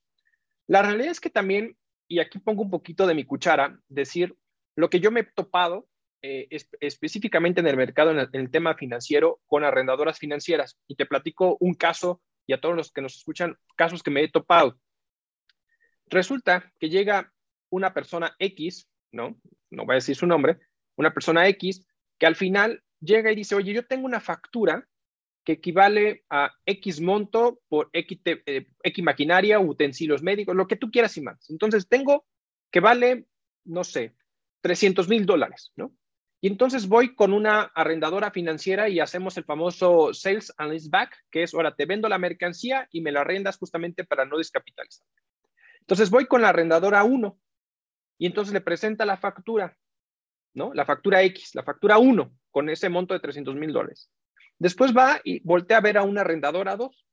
la 0.67 0.81
realidad 0.81 1.11
es 1.11 1.21
que 1.21 1.29
también, 1.29 1.77
y 2.09 2.19
aquí 2.19 2.39
pongo 2.39 2.63
un 2.63 2.69
poquito 2.69 3.07
de 3.07 3.15
mi 3.15 3.23
cuchara, 3.23 3.79
decir, 3.87 4.35
lo 4.75 4.89
que 4.89 4.99
yo 4.99 5.09
me 5.09 5.21
he 5.21 5.23
topado 5.23 5.87
eh, 6.27 6.47
específicamente 6.79 7.59
en 7.59 7.67
el 7.67 7.77
mercado, 7.77 8.09
en 8.09 8.27
el, 8.33 8.49
tema 8.49 8.73
financiero, 8.73 9.41
con 9.45 9.63
arrendadoras 9.63 10.17
financieras. 10.17 10.75
Y 10.87 10.95
te 10.95 11.05
platico 11.05 11.55
un 11.59 11.75
caso, 11.75 12.19
y 12.47 12.53
a 12.53 12.59
todos 12.59 12.75
los 12.75 12.91
que 12.91 13.03
nos 13.03 13.15
escuchan, 13.15 13.59
casos 13.75 14.01
que 14.01 14.09
me 14.09 14.23
he 14.23 14.31
topado. 14.31 14.79
Resulta 16.07 16.73
que 16.79 16.89
llega 16.89 17.31
una 17.69 17.93
persona 17.93 18.35
X, 18.39 18.89
¿no? 19.11 19.39
No 19.69 19.85
voy 19.85 19.93
a 19.93 20.01
decir 20.01 20.15
su 20.15 20.25
nombre, 20.25 20.57
una 20.95 21.13
persona 21.13 21.47
X, 21.49 21.85
que 22.17 22.25
al 22.25 22.35
final 22.35 22.83
llega 22.99 23.31
y 23.31 23.35
dice, 23.35 23.53
oye, 23.53 23.73
yo 23.73 23.85
tengo 23.85 24.07
una 24.07 24.19
factura 24.19 24.87
que 25.43 25.53
equivale 25.53 26.25
a 26.31 26.51
X 26.65 27.01
monto 27.01 27.61
por 27.67 27.91
X, 27.93 28.19
eh, 28.25 28.65
X 28.81 29.05
maquinaria, 29.05 29.59
utensilios 29.59 30.23
médicos, 30.23 30.55
lo 30.55 30.65
que 30.65 30.75
tú 30.75 30.89
quieras 30.89 31.15
y 31.17 31.21
más. 31.21 31.47
Entonces 31.51 31.87
tengo 31.87 32.25
que 32.71 32.79
vale, 32.79 33.27
no 33.63 33.83
sé, 33.83 34.15
300 34.61 35.07
mil 35.07 35.27
dólares, 35.27 35.71
¿no? 35.75 35.95
Y 36.41 36.47
entonces 36.47 36.87
voy 36.87 37.15
con 37.15 37.33
una 37.33 37.61
arrendadora 37.61 38.31
financiera 38.31 38.89
y 38.89 38.99
hacemos 38.99 39.37
el 39.37 39.45
famoso 39.45 40.13
sales 40.13 40.53
and 40.57 40.71
lease 40.71 40.89
back, 40.91 41.17
que 41.31 41.43
es, 41.43 41.53
ahora 41.53 41.75
te 41.75 41.85
vendo 41.85 42.09
la 42.09 42.19
mercancía 42.19 42.87
y 42.91 43.01
me 43.01 43.11
la 43.11 43.21
arrendas 43.21 43.57
justamente 43.57 44.03
para 44.03 44.25
no 44.25 44.37
descapitalizar. 44.37 45.07
Entonces 45.79 46.09
voy 46.09 46.25
con 46.25 46.41
la 46.41 46.49
arrendadora 46.49 47.03
1 47.03 47.39
y 48.17 48.25
entonces 48.25 48.53
le 48.53 48.61
presenta 48.61 49.05
la 49.05 49.17
factura, 49.17 49.77
¿no? 50.53 50.73
La 50.73 50.85
factura 50.85 51.23
X, 51.23 51.55
la 51.55 51.63
factura 51.63 51.97
1, 51.97 52.31
con 52.51 52.69
ese 52.69 52.89
monto 52.89 53.13
de 53.13 53.19
300 53.19 53.55
mil 53.55 53.71
dólares. 53.71 54.11
Después 54.57 54.95
va 54.95 55.21
y 55.23 55.41
voltea 55.41 55.77
a 55.77 55.81
ver 55.81 55.97
a 55.97 56.03
una 56.03 56.21
arrendadora 56.21 56.75
2 56.75 57.05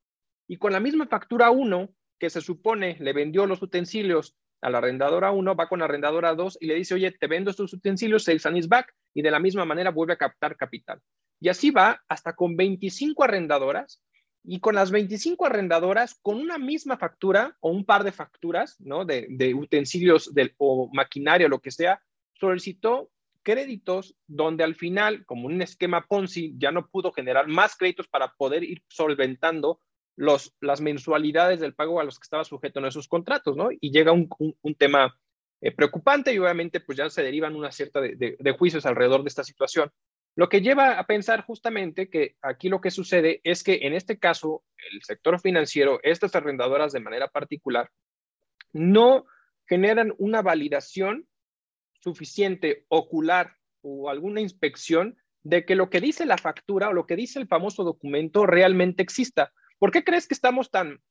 y 0.49 0.57
con 0.59 0.73
la 0.73 0.81
misma 0.81 1.07
factura 1.07 1.51
1, 1.51 1.95
que 2.19 2.31
se 2.31 2.41
supone 2.41 2.97
le 3.01 3.13
vendió 3.13 3.47
los 3.47 3.63
utensilios 3.63 4.37
a 4.63 4.71
la 4.71 4.79
arrendadora 4.79 5.33
1, 5.33 5.55
va 5.57 5.69
con 5.69 5.81
la 5.81 5.85
arrendadora 5.85 6.35
2 6.35 6.59
y 6.61 6.67
le 6.67 6.77
dice, 6.77 6.95
oye, 6.95 7.11
te 7.11 7.27
vendo 7.27 7.51
estos 7.51 7.73
utensilios, 7.73 8.25
sales 8.25 8.47
and 8.47 8.69
back, 8.69 8.95
y 9.13 9.23
de 9.23 9.31
la 9.31 9.41
misma 9.41 9.65
manera 9.65 9.91
vuelve 9.91 10.15
a 10.15 10.19
captar 10.19 10.57
capital. 10.57 11.01
Y 11.41 11.49
así 11.49 11.71
va 11.71 12.01
hasta 12.09 12.35
con 12.35 12.57
25 12.57 13.25
arrendadoras 13.25 14.01
y 14.45 14.61
con 14.61 14.77
las 14.77 14.91
25 14.91 15.47
arrendadoras, 15.47 16.19
con 16.23 16.39
una 16.39 16.59
misma 16.59 16.97
factura 16.97 17.57
o 17.61 17.71
un 17.71 17.85
par 17.85 18.05
de 18.05 18.13
facturas, 18.13 18.81
¿no? 18.81 19.05
De, 19.05 19.27
de 19.29 19.53
utensilios 19.53 20.33
del, 20.33 20.55
o 20.59 20.89
maquinaria 20.93 21.47
o 21.47 21.51
lo 21.51 21.61
que 21.61 21.71
sea, 21.71 22.01
solicitó 22.35 23.11
créditos 23.43 24.17
donde 24.29 24.65
al 24.65 24.77
final, 24.77 25.25
como 25.27 25.47
un 25.47 25.61
esquema 25.63 26.07
Ponzi, 26.07 26.55
ya 26.57 26.71
no 26.71 26.87
pudo 26.87 27.13
generar 27.13 27.49
más 27.49 27.77
créditos 27.77 28.07
para 28.07 28.33
poder 28.35 28.63
ir 28.63 28.83
solventando 28.89 29.81
los, 30.17 30.55
las 30.61 30.81
mensualidades 30.81 31.61
del 31.61 31.75
pago 31.75 32.01
a 32.01 32.05
los 32.05 32.19
que 32.19 32.25
estaba 32.25 32.45
sujeto 32.45 32.81
en 32.81 32.87
esos 32.87 33.09
contratos, 33.09 33.57
¿no? 33.57 33.71
Y 33.73 33.91
llega 33.91 34.13
un, 34.13 34.29
un, 34.61 34.75
tema 34.75 35.19
eh, 35.61 35.73
preocupante 35.73 36.33
y 36.33 36.39
obviamente 36.39 36.81
pues 36.81 36.99
ya 36.99 37.09
se 37.09 37.23
derivan 37.23 37.57
una 37.57 37.73
cierta 37.73 38.01
de, 38.01 38.37
de, 38.39 38.53
juicios 38.53 38.85
alrededor 38.87 39.23
de 39.23 39.29
esta 39.29 39.45
situación. 39.45 39.91
Lo 40.35 40.49
que 40.49 40.61
lleva 40.61 40.99
a 40.99 41.07
pensar 41.07 41.45
justamente 41.45 42.09
que 42.09 42.37
aquí 42.41 42.69
lo 42.69 42.81
que 42.81 42.91
sucede 42.91 43.41
es 43.45 43.63
que 43.63 43.81
en 43.83 43.95
este 43.95 44.19
caso 44.19 44.65
el 44.93 45.03
sector 45.03 45.41
financiero, 45.41 46.01
estas 46.03 46.35
arrendadoras 46.35 46.93
de 46.93 47.01
manera 47.01 47.29
particular, 47.29 47.91
no 48.73 49.27
generan 49.67 50.15
una 50.19 50.43
validación 50.43 51.27
suficiente 52.01 52.85
ocular 52.89 53.57
o 53.83 54.09
alguna 54.09 54.41
inspección 54.41 55.17
de 55.43 55.65
que 55.65 55.75
lo 55.75 55.91
que 55.91 56.01
dice 56.01 56.25
la 56.27 56.39
factura 56.39 56.89
o 56.89 56.93
lo 56.93 57.07
que 57.07 57.17
dice 57.17 57.39
el 57.39 57.49
famoso 57.49 57.85
documento 57.85 58.47
realmente 58.47 59.03
exista. 59.03 59.53
¿Por 59.83 59.91
qué 59.91 60.05
crees 60.05 60.29
que 60.29 60.35
estamos 60.35 60.71
tan... 60.71 61.03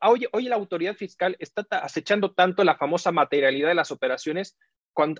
Hoy, 0.00 0.28
hoy 0.30 0.44
la 0.44 0.54
autoridad 0.54 0.94
fiscal 0.94 1.34
está 1.40 1.66
acechando 1.78 2.32
tanto 2.32 2.62
la 2.62 2.76
famosa 2.76 3.10
materialidad 3.10 3.66
de 3.66 3.74
las 3.74 3.90
operaciones 3.90 4.56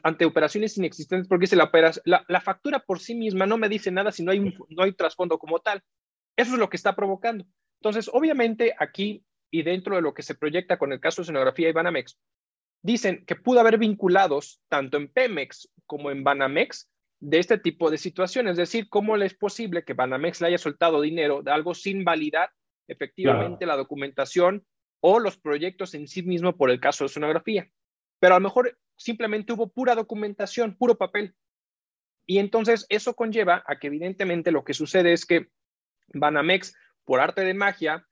ante 0.04 0.24
operaciones 0.24 0.78
inexistentes 0.78 1.26
porque 1.26 1.42
dice 1.42 1.56
la, 1.56 1.72
la, 2.04 2.24
la, 2.28 2.40
factura 2.40 2.78
por 2.78 3.00
sí 3.00 3.16
misma 3.16 3.46
no 3.46 3.58
me 3.58 3.68
dice 3.68 3.90
nada 3.90 4.12
si 4.12 4.22
no 4.22 4.30
hay, 4.30 4.38
no 4.68 4.84
hay 4.84 4.92
trasfondo 4.92 5.40
como 5.40 5.58
tal. 5.58 5.82
Eso 6.36 6.52
es 6.52 6.60
lo 6.60 6.70
que 6.70 6.76
está 6.76 6.94
provocando. 6.94 7.44
Entonces, 7.80 8.08
obviamente 8.12 8.76
aquí 8.78 9.24
y 9.50 9.64
dentro 9.64 9.96
de 9.96 10.02
lo 10.02 10.14
que 10.14 10.22
se 10.22 10.36
proyecta 10.36 10.78
con 10.78 10.92
el 10.92 11.00
caso 11.00 11.22
de 11.22 11.24
escenografía 11.24 11.68
y 11.68 11.72
Banamex, 11.72 12.16
dicen 12.80 13.24
que 13.26 13.34
pudo 13.34 13.58
haber 13.58 13.76
vinculados 13.76 14.60
tanto 14.68 14.98
en 14.98 15.08
Pemex 15.08 15.68
como 15.84 16.12
en 16.12 16.22
Banamex 16.22 16.88
de 17.20 17.38
este 17.38 17.58
tipo 17.58 17.90
de 17.90 17.98
situaciones. 17.98 18.52
Es 18.52 18.58
decir, 18.58 18.88
¿cómo 18.88 19.16
es 19.16 19.34
posible 19.34 19.84
que 19.84 19.94
Banamex 19.94 20.40
le 20.40 20.48
haya 20.48 20.58
soltado 20.58 21.00
dinero 21.00 21.42
de 21.42 21.50
algo 21.50 21.74
sin 21.74 22.04
validar 22.04 22.50
efectivamente 22.88 23.66
la 23.66 23.76
documentación 23.76 24.64
o 25.00 25.18
los 25.18 25.36
proyectos 25.36 25.94
en 25.94 26.08
sí 26.08 26.22
mismo 26.22 26.56
por 26.56 26.70
el 26.70 26.80
caso 26.80 27.04
de 27.04 27.08
sonografía? 27.08 27.70
Pero 28.20 28.34
a 28.34 28.38
lo 28.38 28.44
mejor 28.44 28.78
simplemente 28.96 29.52
hubo 29.52 29.68
pura 29.68 29.94
documentación, 29.94 30.76
puro 30.76 30.96
papel. 30.96 31.34
Y 32.26 32.38
entonces 32.38 32.86
eso 32.88 33.14
conlleva 33.14 33.62
a 33.66 33.78
que 33.78 33.86
evidentemente 33.86 34.50
lo 34.50 34.64
que 34.64 34.74
sucede 34.74 35.12
es 35.12 35.26
que 35.26 35.48
Banamex, 36.12 36.74
por 37.04 37.20
arte 37.20 37.42
de 37.42 37.54
magia, 37.54 38.06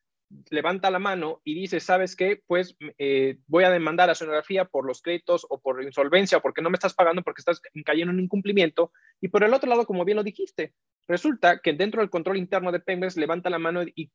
levanta 0.51 0.91
la 0.91 0.99
mano 0.99 1.41
y 1.45 1.55
dice, 1.55 1.81
¿sabes 1.81 2.17
qué? 2.17 2.43
Pues 2.47 2.77
eh, 2.99 3.39
voy 3.47 3.65
a 3.65 3.71
demandar 3.71 4.11
a 4.11 4.15
Sonografía 4.15 4.65
por 4.65 4.87
los 4.87 5.03
créditos 5.03 5.47
o 5.49 5.61
por 5.61 5.83
insolvencia 5.83 6.39
o 6.39 6.43
porque 6.43 6.63
no 6.63 6.71
me 6.71 6.75
estás 6.75 6.95
pagando 6.95 7.23
porque 7.23 7.41
estás 7.41 7.61
cayendo 7.85 8.13
en 8.13 8.21
incumplimiento. 8.21 8.93
Y 9.21 9.29
por 9.29 9.45
el 9.45 9.55
otro 9.55 9.69
lado, 9.69 9.87
como 9.87 10.05
bien 10.05 10.17
lo 10.17 10.25
dijiste, 10.25 10.75
resulta 11.07 11.61
que 11.61 11.73
dentro 11.73 12.01
del 12.01 12.11
control 12.11 12.37
interno 12.37 12.73
de 12.73 12.81
Pemex 12.81 13.17
levanta 13.17 13.51
la 13.51 13.59
mano 13.59 13.83
y, 13.83 14.11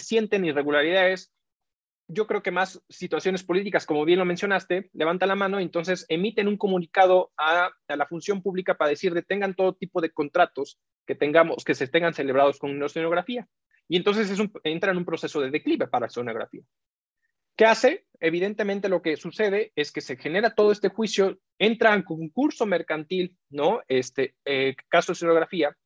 sienten 0.00 0.44
irregularidades. 0.44 1.32
Yo 2.10 2.26
creo 2.26 2.42
que 2.42 2.50
más 2.50 2.82
situaciones 2.88 3.42
políticas, 3.42 3.84
como 3.84 4.04
bien 4.04 4.18
lo 4.18 4.24
mencionaste, 4.24 4.88
levanta 4.94 5.26
la 5.26 5.34
mano 5.34 5.60
entonces 5.60 6.06
emiten 6.08 6.48
un 6.48 6.56
comunicado 6.56 7.32
a, 7.36 7.70
la 7.86 8.06
función 8.06 8.42
pública 8.42 8.76
para 8.76 8.90
decir 8.90 9.12
detengan 9.12 9.54
todo 9.54 9.74
tipo 9.74 10.00
de 10.00 10.10
contratos 10.10 10.78
que 11.06 11.14
tengamos, 11.14 11.64
que 11.64 11.74
se 11.74 11.86
tengan 11.86 12.14
celebrados 12.14 12.58
con 12.58 12.70
una 12.70 12.86
escenografía. 12.86 13.46
Y 13.88 13.96
entonces 13.96 14.30
es 14.30 14.38
entra 14.64 14.92
en 14.92 14.98
un 14.98 15.04
proceso 15.04 15.40
de 15.40 15.50
declive 15.50 15.88
para 15.88 16.06
la 16.06 16.10
sonografía. 16.10 16.62
¿Qué 17.56 17.64
hace? 17.64 18.06
Evidentemente 18.20 18.88
lo 18.88 19.02
que 19.02 19.16
sucede 19.16 19.72
es 19.74 19.90
que 19.90 20.00
se 20.00 20.16
genera 20.16 20.54
todo 20.54 20.70
este 20.70 20.90
juicio, 20.90 21.40
entra 21.58 21.94
en 21.94 22.02
concurso 22.02 22.66
mercantil, 22.66 23.36
¿no? 23.50 23.80
Este 23.88 24.36
eh, 24.44 24.76
caso 24.88 25.12
de 25.12 25.16
sonografía. 25.16 25.76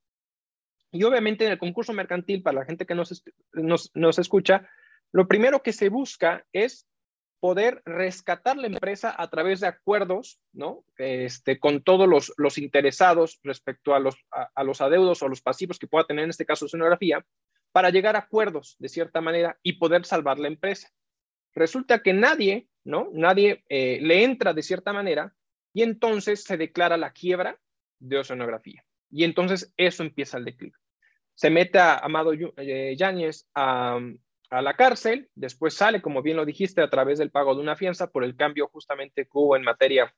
Y 0.90 1.04
obviamente 1.04 1.46
en 1.46 1.52
el 1.52 1.58
concurso 1.58 1.94
mercantil, 1.94 2.42
para 2.42 2.58
la 2.60 2.66
gente 2.66 2.84
que 2.84 2.94
nos, 2.94 3.24
nos, 3.52 3.90
nos 3.94 4.18
escucha, 4.18 4.68
lo 5.12 5.26
primero 5.26 5.62
que 5.62 5.72
se 5.72 5.88
busca 5.88 6.44
es 6.52 6.86
poder 7.42 7.82
rescatar 7.84 8.56
la 8.56 8.68
empresa 8.68 9.14
a 9.18 9.28
través 9.28 9.58
de 9.58 9.66
acuerdos, 9.66 10.38
¿no? 10.52 10.84
Este, 10.96 11.58
con 11.58 11.82
todos 11.82 12.08
los, 12.08 12.32
los 12.36 12.56
interesados 12.56 13.40
respecto 13.42 13.94
a 13.94 13.98
los, 13.98 14.14
a, 14.30 14.62
los 14.62 14.80
adeudos 14.80 15.22
o 15.22 15.28
los 15.28 15.42
pasivos 15.42 15.78
que 15.80 15.88
pueda 15.88 16.06
tener 16.06 16.22
en 16.22 16.30
este 16.30 16.46
caso 16.46 16.68
sonografía, 16.68 17.24
para 17.72 17.90
llegar 17.90 18.16
a 18.16 18.20
acuerdos 18.20 18.76
de 18.78 18.88
cierta 18.88 19.20
manera 19.20 19.58
y 19.62 19.74
poder 19.74 20.04
salvar 20.04 20.38
la 20.38 20.48
empresa. 20.48 20.90
Resulta 21.54 22.02
que 22.02 22.12
nadie, 22.12 22.68
¿no? 22.84 23.08
Nadie 23.12 23.64
eh, 23.68 23.98
le 24.00 24.24
entra 24.24 24.52
de 24.52 24.62
cierta 24.62 24.92
manera 24.92 25.34
y 25.72 25.82
entonces 25.82 26.44
se 26.44 26.56
declara 26.56 26.96
la 26.96 27.12
quiebra 27.12 27.58
de 27.98 28.18
oceanografía. 28.18 28.84
Y 29.10 29.24
entonces 29.24 29.72
eso 29.76 30.02
empieza 30.02 30.38
el 30.38 30.44
declive. 30.44 30.76
Se 31.34 31.50
mete 31.50 31.78
a 31.78 31.96
Amado 31.96 32.32
eh, 32.32 32.94
Yáñez 32.96 33.48
a, 33.54 33.98
la 34.50 34.74
cárcel, 34.74 35.30
después 35.34 35.72
sale, 35.72 36.02
como 36.02 36.20
bien 36.20 36.36
lo 36.36 36.44
dijiste, 36.44 36.82
a 36.82 36.90
través 36.90 37.18
del 37.18 37.30
pago 37.30 37.54
de 37.54 37.62
una 37.62 37.74
fianza 37.74 38.10
por 38.10 38.22
el 38.22 38.36
cambio 38.36 38.68
justamente 38.68 39.24
que 39.24 39.30
hubo 39.32 39.56
en 39.56 39.62
materia, 39.62 40.14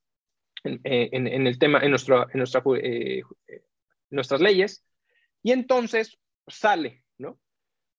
en, 0.64 0.80
eh, 0.82 1.08
el 1.12 1.56
tema, 1.60 1.78
en, 1.78 1.90
nuestro, 1.90 2.28
en 2.32 2.38
nuestra, 2.38 2.60
nuestras 4.10 4.40
leyes, 4.40 4.84
y 5.40 5.52
entonces 5.52 6.18
sale. 6.48 7.03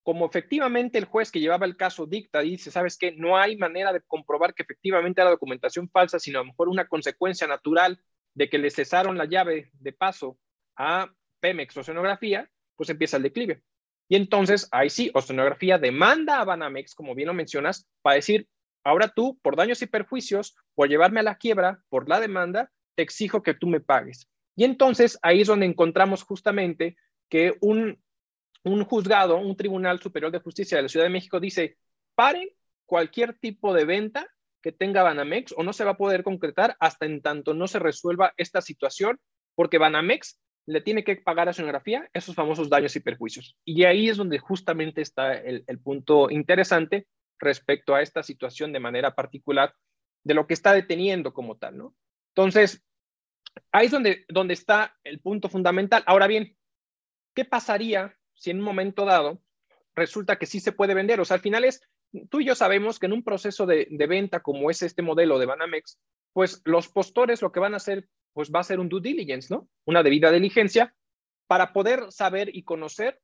Como 0.05 0.27
efectivamente 0.27 0.99
el 0.99 1.05
juez 1.05 1.31
que 1.31 1.39
llevaba 1.39 1.65
el 1.65 1.75
caso 1.75 2.05
dicta, 2.05 2.41
dice, 2.41 2.69
¿sabes 2.69 2.95
qué? 2.95 3.13
No 3.13 3.37
hay 3.37 3.57
manera 3.57 3.91
de 3.91 4.01
comprobar 4.01 4.53
que 4.53 4.61
efectivamente 4.61 5.19
era 5.19 5.31
documentación 5.31 5.89
falsa, 5.89 6.19
sino 6.19 6.37
a 6.37 6.43
lo 6.43 6.49
mejor 6.49 6.69
una 6.69 6.87
consecuencia 6.87 7.47
natural 7.47 7.99
de 8.35 8.47
que 8.47 8.59
le 8.59 8.69
cesaron 8.69 9.17
la 9.17 9.25
llave 9.25 9.71
de 9.73 9.93
paso 9.93 10.37
a 10.77 11.11
Pemex 11.39 11.75
Oceanografía, 11.75 12.47
pues 12.75 12.91
empieza 12.91 13.17
el 13.17 13.23
declive. 13.23 13.63
Y 14.07 14.15
entonces, 14.15 14.67
ahí 14.69 14.91
sí, 14.91 15.09
Oceanografía 15.15 15.79
demanda 15.79 16.39
a 16.39 16.45
Banamex, 16.45 16.93
como 16.93 17.15
bien 17.15 17.29
lo 17.29 17.33
mencionas, 17.33 17.89
para 18.03 18.17
decir, 18.17 18.47
ahora 18.83 19.07
tú, 19.07 19.39
por 19.41 19.55
daños 19.55 19.81
y 19.81 19.87
perjuicios, 19.87 20.55
por 20.75 20.87
llevarme 20.87 21.21
a 21.21 21.23
la 21.23 21.39
quiebra, 21.39 21.83
por 21.89 22.07
la 22.07 22.19
demanda, 22.19 22.71
te 22.93 23.01
exijo 23.01 23.41
que 23.41 23.55
tú 23.55 23.65
me 23.65 23.79
pagues. 23.79 24.29
Y 24.55 24.65
entonces 24.65 25.17
ahí 25.23 25.41
es 25.41 25.47
donde 25.47 25.65
encontramos 25.65 26.21
justamente 26.21 26.95
que 27.27 27.55
un, 27.59 28.04
un 28.65 28.83
juzgado, 28.83 29.37
un 29.37 29.55
tribunal 29.55 29.99
superior 29.99 30.31
de 30.31 30.39
justicia 30.39 30.77
de 30.77 30.83
la 30.83 30.89
Ciudad 30.89 31.05
de 31.05 31.11
México 31.11 31.39
dice, 31.39 31.77
paren 32.15 32.49
cualquier 32.85 33.37
tipo 33.37 33.73
de 33.73 33.85
venta 33.85 34.27
que 34.61 34.71
tenga 34.71 35.03
Banamex 35.03 35.53
o 35.55 35.63
no 35.63 35.73
se 35.73 35.85
va 35.85 35.91
a 35.91 35.97
poder 35.97 36.23
concretar 36.23 36.75
hasta 36.79 37.05
en 37.05 37.21
tanto 37.21 37.53
no 37.53 37.67
se 37.67 37.79
resuelva 37.79 38.33
esta 38.37 38.61
situación, 38.61 39.19
porque 39.53 39.77
Banamex 39.77 40.39
le 40.65 40.81
tiene 40.81 41.03
que 41.03 41.17
pagar 41.17 41.47
a 41.47 41.53
Sonografía 41.53 42.09
esos 42.13 42.33
famosos 42.33 42.69
daños 42.69 42.95
y 42.95 42.99
perjuicios. 42.99 43.55
Y 43.63 43.83
ahí 43.83 44.09
es 44.09 44.17
donde 44.17 44.39
justamente 44.39 45.01
está 45.01 45.33
el, 45.33 45.63
el 45.67 45.79
punto 45.79 46.31
interesante 46.31 47.07
respecto 47.37 47.93
a 47.93 48.01
esta 48.01 48.23
situación 48.23 48.73
de 48.73 48.79
manera 48.79 49.13
particular 49.13 49.75
de 50.23 50.33
lo 50.33 50.47
que 50.47 50.55
está 50.55 50.73
deteniendo 50.73 51.33
como 51.33 51.57
tal, 51.57 51.77
¿no? 51.77 51.95
Entonces, 52.29 52.83
ahí 53.71 53.85
es 53.85 53.91
donde, 53.91 54.25
donde 54.27 54.55
está 54.55 54.97
el 55.03 55.19
punto 55.19 55.49
fundamental. 55.49 56.03
Ahora 56.07 56.27
bien, 56.27 56.57
¿qué 57.35 57.45
pasaría 57.45 58.17
si 58.35 58.51
en 58.51 58.57
un 58.59 58.63
momento 58.63 59.05
dado 59.05 59.41
resulta 59.95 60.37
que 60.37 60.45
sí 60.45 60.59
se 60.59 60.71
puede 60.71 60.93
vender? 60.93 61.19
O 61.19 61.25
sea, 61.25 61.35
al 61.35 61.41
final 61.41 61.65
es, 61.65 61.81
tú 62.29 62.41
y 62.41 62.45
yo 62.45 62.55
sabemos 62.55 62.99
que 62.99 63.07
en 63.07 63.13
un 63.13 63.23
proceso 63.23 63.65
de, 63.65 63.87
de 63.89 64.07
venta 64.07 64.41
como 64.41 64.69
es 64.69 64.81
este 64.81 65.01
modelo 65.01 65.39
de 65.39 65.45
Banamex, 65.45 65.99
pues 66.33 66.61
los 66.65 66.87
postores 66.87 67.41
lo 67.41 67.51
que 67.51 67.59
van 67.59 67.73
a 67.73 67.77
hacer, 67.77 68.07
pues 68.33 68.51
va 68.51 68.59
a 68.59 68.63
ser 68.63 68.79
un 68.79 68.89
due 68.89 69.01
diligence, 69.01 69.53
¿no? 69.53 69.67
Una 69.85 70.03
debida 70.03 70.31
diligencia 70.31 70.93
para 71.47 71.73
poder 71.73 72.11
saber 72.11 72.55
y 72.55 72.63
conocer 72.63 73.21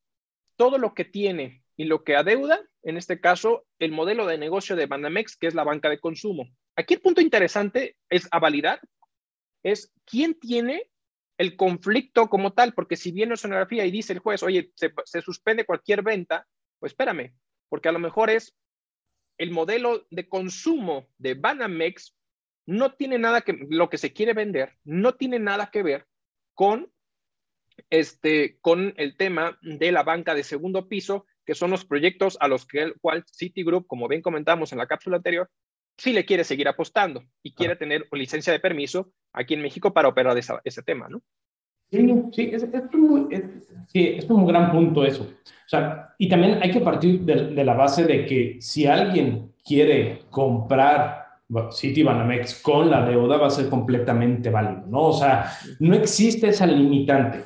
todo 0.55 0.77
lo 0.77 0.93
que 0.93 1.05
tiene 1.05 1.63
y 1.75 1.85
lo 1.85 2.03
que 2.03 2.15
adeuda, 2.15 2.61
en 2.83 2.97
este 2.97 3.19
caso, 3.19 3.65
el 3.79 3.91
modelo 3.91 4.25
de 4.27 4.37
negocio 4.37 4.75
de 4.75 4.85
Banamex, 4.85 5.35
que 5.35 5.47
es 5.47 5.55
la 5.55 5.63
banca 5.63 5.89
de 5.89 5.99
consumo. 5.99 6.47
Aquí 6.75 6.93
el 6.93 7.01
punto 7.01 7.21
interesante 7.21 7.97
es 8.09 8.27
a 8.31 8.39
validar 8.39 8.79
es 9.63 9.91
quién 10.05 10.39
tiene 10.39 10.89
el 11.41 11.55
conflicto 11.55 12.29
como 12.29 12.53
tal, 12.53 12.75
porque 12.75 12.95
si 12.95 13.11
viene 13.11 13.35
sonografía 13.35 13.83
y 13.83 13.89
dice 13.89 14.13
el 14.13 14.19
juez, 14.19 14.43
oye, 14.43 14.71
se, 14.75 14.93
se, 15.05 15.23
suspende 15.23 15.65
cualquier 15.65 16.03
venta, 16.03 16.47
pues 16.77 16.91
espérame, 16.91 17.33
porque 17.67 17.89
a 17.89 17.91
lo 17.91 17.97
mejor 17.97 18.29
es 18.29 18.55
el 19.39 19.49
modelo 19.49 20.05
de 20.11 20.29
consumo 20.29 21.07
de 21.17 21.33
Banamex 21.33 22.15
no 22.67 22.93
tiene 22.93 23.17
nada 23.17 23.41
que, 23.41 23.57
lo 23.69 23.89
que 23.89 23.97
se 23.97 24.13
quiere 24.13 24.33
vender, 24.33 24.77
no 24.83 25.15
tiene 25.15 25.39
nada 25.39 25.71
que 25.71 25.81
ver 25.81 26.05
con 26.53 26.93
este, 27.89 28.59
con 28.61 28.93
el 28.97 29.17
tema 29.17 29.57
de 29.63 29.91
la 29.91 30.03
banca 30.03 30.35
de 30.35 30.43
segundo 30.43 30.87
piso, 30.87 31.25
que 31.43 31.55
son 31.55 31.71
los 31.71 31.85
proyectos 31.85 32.37
a 32.39 32.47
los 32.49 32.67
que 32.67 32.83
el 32.83 32.99
cual 32.99 33.25
Citigroup, 33.35 33.87
como 33.87 34.07
bien 34.07 34.21
comentamos 34.21 34.73
en 34.73 34.77
la 34.77 34.85
cápsula 34.85 35.17
anterior, 35.17 35.49
sí 36.01 36.13
le 36.13 36.25
quiere 36.25 36.43
seguir 36.43 36.67
apostando 36.67 37.23
y 37.43 37.53
quiere 37.53 37.75
tener 37.75 38.07
licencia 38.11 38.51
de 38.51 38.59
permiso 38.59 39.13
aquí 39.33 39.53
en 39.53 39.61
México 39.61 39.93
para 39.93 40.07
operar 40.07 40.35
esa, 40.35 40.59
ese 40.63 40.81
tema, 40.81 41.07
¿no? 41.07 41.21
Sí, 41.91 42.07
sí, 42.33 42.49
es, 42.51 42.63
es, 42.63 42.93
muy, 42.93 43.27
es, 43.29 43.43
sí, 43.87 44.15
es 44.17 44.29
un 44.29 44.47
gran 44.47 44.71
punto 44.71 45.05
eso. 45.05 45.23
O 45.23 45.69
sea, 45.69 46.15
y 46.17 46.27
también 46.27 46.57
hay 46.59 46.71
que 46.71 46.79
partir 46.79 47.19
de, 47.21 47.53
de 47.53 47.63
la 47.63 47.75
base 47.75 48.05
de 48.05 48.25
que 48.25 48.57
si 48.59 48.87
alguien 48.87 49.53
quiere 49.63 50.23
comprar 50.31 51.27
Citibanamex 51.71 52.61
con 52.61 52.89
la 52.89 53.05
deuda 53.05 53.37
va 53.37 53.47
a 53.47 53.51
ser 53.51 53.69
completamente 53.69 54.49
válido, 54.49 54.87
¿no? 54.87 55.01
O 55.07 55.13
sea, 55.13 55.51
no 55.79 55.93
existe 55.93 56.47
esa 56.47 56.65
limitante. 56.65 57.43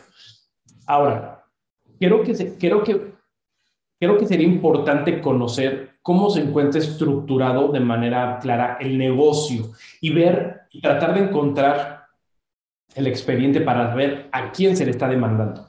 Ahora, 0.85 1.43
creo 2.00 2.24
que, 2.24 2.33
creo 2.57 2.83
que, 2.83 3.13
creo 4.00 4.17
que 4.17 4.27
sería 4.27 4.47
importante 4.47 5.19
conocer 5.19 5.94
cómo 6.05 6.29
se 6.29 6.41
encuentra 6.41 6.79
estructurado 6.79 7.69
de 7.69 7.79
manera 7.79 8.38
clara 8.39 8.77
el 8.79 8.95
negocio 8.95 9.71
y 10.00 10.12
ver 10.12 10.67
y 10.69 10.79
tratar 10.79 11.15
de 11.15 11.21
encontrar 11.21 12.05
el 12.93 13.07
expediente 13.07 13.59
para 13.62 13.95
ver 13.95 14.30
a 14.32 14.51
quién 14.51 14.77
se 14.77 14.86
le 14.86 14.91
está 14.91 15.10
demandando. 15.10 15.65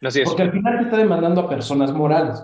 Así 0.00 0.22
es. 0.22 0.26
Porque 0.26 0.44
al 0.44 0.52
final 0.52 0.78
se 0.78 0.84
está 0.84 0.96
demandando 0.96 1.42
a 1.42 1.48
personas 1.50 1.92
morales, 1.92 2.42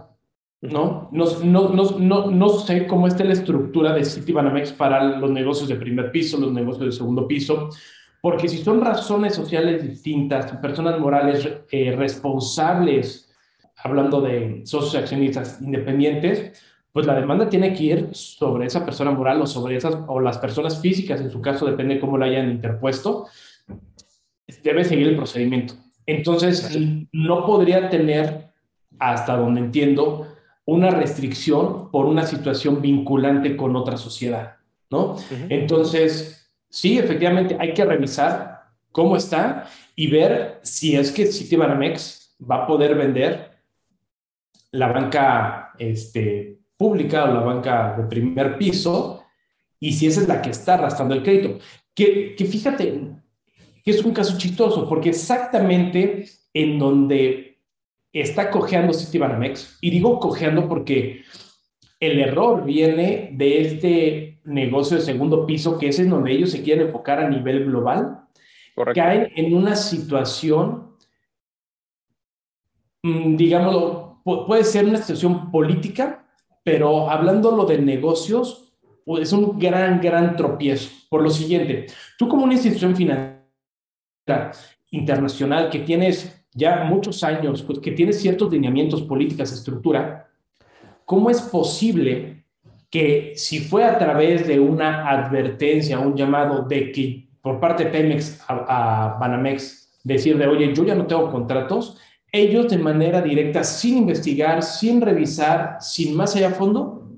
¿no? 0.60 1.08
No, 1.10 1.24
no, 1.42 1.68
no, 1.70 1.90
no, 1.98 2.30
no 2.30 2.48
sé 2.50 2.86
cómo 2.86 3.06
está 3.06 3.24
la 3.24 3.32
estructura 3.32 3.94
de 3.94 4.04
Citibanamex 4.04 4.72
para 4.72 5.02
los 5.02 5.30
negocios 5.30 5.70
de 5.70 5.76
primer 5.76 6.10
piso, 6.12 6.38
los 6.38 6.52
negocios 6.52 6.84
de 6.84 6.92
segundo 6.92 7.26
piso, 7.26 7.70
porque 8.20 8.46
si 8.46 8.58
son 8.58 8.82
razones 8.82 9.34
sociales 9.34 9.82
distintas, 9.82 10.52
personas 10.58 11.00
morales 11.00 11.48
eh, 11.70 11.96
responsables, 11.96 13.34
hablando 13.78 14.20
de 14.20 14.60
socios 14.66 14.96
accionistas 14.96 15.62
independientes, 15.62 16.52
pues 16.96 17.04
la 17.04 17.14
demanda 17.14 17.46
tiene 17.50 17.74
que 17.74 17.82
ir 17.84 18.08
sobre 18.12 18.64
esa 18.64 18.82
persona 18.82 19.10
moral 19.10 19.42
o 19.42 19.46
sobre 19.46 19.76
esas, 19.76 19.98
o 20.06 20.18
las 20.18 20.38
personas 20.38 20.80
físicas, 20.80 21.20
en 21.20 21.30
su 21.30 21.42
caso, 21.42 21.66
depende 21.66 21.96
de 21.96 22.00
cómo 22.00 22.16
la 22.16 22.24
hayan 22.24 22.50
interpuesto, 22.50 23.26
debe 24.62 24.82
seguir 24.82 25.08
el 25.08 25.16
procedimiento. 25.16 25.74
Entonces, 26.06 26.74
no 27.12 27.44
podría 27.44 27.90
tener, 27.90 28.46
hasta 28.98 29.36
donde 29.36 29.60
entiendo, 29.60 30.26
una 30.64 30.88
restricción 30.88 31.90
por 31.90 32.06
una 32.06 32.24
situación 32.24 32.80
vinculante 32.80 33.58
con 33.58 33.76
otra 33.76 33.98
sociedad, 33.98 34.56
¿no? 34.88 35.10
Uh 35.10 35.16
-huh. 35.16 35.46
Entonces, 35.50 36.50
sí, 36.70 36.98
efectivamente, 36.98 37.58
hay 37.60 37.74
que 37.74 37.84
revisar 37.84 38.70
cómo 38.90 39.18
está 39.18 39.68
y 39.94 40.06
ver 40.06 40.60
si 40.62 40.96
es 40.96 41.12
que 41.12 41.26
Citibanamex 41.26 42.38
va 42.40 42.62
a 42.62 42.66
poder 42.66 42.94
vender 42.94 43.50
la 44.70 44.90
banca 44.90 45.72
este, 45.78 46.55
pública 46.76 47.24
o 47.24 47.34
la 47.34 47.40
banca 47.40 47.94
de 47.96 48.04
primer 48.04 48.58
piso, 48.58 49.24
y 49.80 49.92
si 49.92 50.06
esa 50.06 50.22
es 50.22 50.28
la 50.28 50.42
que 50.42 50.50
está 50.50 50.74
arrastrando 50.74 51.14
el 51.14 51.22
crédito. 51.22 51.58
Que, 51.94 52.34
que 52.36 52.44
fíjate 52.44 53.16
que 53.84 53.90
es 53.90 54.04
un 54.04 54.12
caso 54.12 54.36
chistoso, 54.36 54.88
porque 54.88 55.10
exactamente 55.10 56.24
en 56.52 56.78
donde 56.78 57.60
está 58.12 58.50
cojeando 58.50 58.92
Citibanamex, 58.92 59.78
y 59.80 59.90
digo 59.90 60.18
cojeando 60.18 60.68
porque 60.68 61.22
el 62.00 62.18
error 62.20 62.64
viene 62.64 63.30
de 63.32 63.60
este 63.60 64.40
negocio 64.44 64.96
de 64.96 65.02
segundo 65.02 65.46
piso, 65.46 65.78
que 65.78 65.88
es 65.88 65.98
en 65.98 66.10
donde 66.10 66.32
ellos 66.32 66.50
se 66.50 66.62
quieren 66.62 66.86
enfocar 66.86 67.20
a 67.20 67.28
nivel 67.28 67.64
global, 67.64 68.26
Correcto. 68.74 69.00
caen 69.00 69.32
en 69.36 69.54
una 69.54 69.76
situación, 69.76 70.96
mm, 73.02 73.36
digámoslo, 73.36 74.20
puede 74.24 74.64
ser 74.64 74.84
una 74.84 74.98
situación 74.98 75.50
política, 75.50 76.25
pero 76.66 77.08
hablándolo 77.08 77.64
de 77.64 77.78
negocios, 77.78 78.72
es 79.20 79.32
un 79.32 79.56
gran, 79.56 80.00
gran 80.00 80.34
tropiezo. 80.34 80.90
Por 81.08 81.22
lo 81.22 81.30
siguiente, 81.30 81.86
tú 82.18 82.26
como 82.26 82.42
una 82.42 82.54
institución 82.54 82.96
financiera 82.96 84.50
internacional 84.90 85.70
que 85.70 85.78
tienes 85.78 86.44
ya 86.52 86.82
muchos 86.82 87.22
años, 87.22 87.62
pues, 87.62 87.78
que 87.78 87.92
tienes 87.92 88.20
ciertos 88.20 88.50
lineamientos, 88.50 89.02
políticas, 89.02 89.52
estructura, 89.52 90.28
¿cómo 91.04 91.30
es 91.30 91.40
posible 91.40 92.44
que 92.90 93.34
si 93.36 93.60
fue 93.60 93.84
a 93.84 93.96
través 93.96 94.48
de 94.48 94.58
una 94.58 95.08
advertencia, 95.08 96.00
un 96.00 96.16
llamado 96.16 96.62
de 96.62 96.90
que 96.90 97.28
por 97.42 97.60
parte 97.60 97.84
de 97.84 97.90
Pemex 97.90 98.44
a, 98.48 99.14
a 99.14 99.18
Banamex, 99.20 100.00
decir 100.02 100.36
de, 100.36 100.48
oye, 100.48 100.74
yo 100.74 100.84
ya 100.84 100.96
no 100.96 101.06
tengo 101.06 101.30
contratos, 101.30 101.96
ellos 102.36 102.68
de 102.68 102.78
manera 102.78 103.20
directa, 103.20 103.64
sin 103.64 103.98
investigar, 103.98 104.62
sin 104.62 105.00
revisar, 105.00 105.78
sin 105.80 106.16
más 106.16 106.36
allá 106.36 106.48
a 106.48 106.52
fondo, 106.52 107.10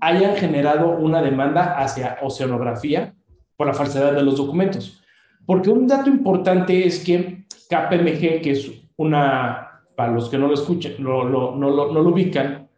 hayan 0.00 0.36
generado 0.36 0.90
una 0.90 1.22
demanda 1.22 1.78
hacia 1.78 2.18
oceanografía 2.22 3.14
por 3.56 3.66
la 3.66 3.74
falsedad 3.74 4.12
de 4.12 4.22
los 4.22 4.36
documentos. 4.36 5.02
Porque 5.44 5.70
un 5.70 5.86
dato 5.86 6.10
importante 6.10 6.86
es 6.86 7.04
que 7.04 7.46
KPMG, 7.68 8.42
que 8.42 8.50
es 8.52 8.70
una, 8.96 9.82
para 9.96 10.12
los 10.12 10.28
que 10.28 10.38
no 10.38 10.48
lo 10.48 10.54
escuchan, 10.54 10.92
lo, 10.98 11.28
no, 11.28 11.52
lo, 11.52 11.92
no 11.92 12.02
lo 12.02 12.10
ubican, 12.10 12.68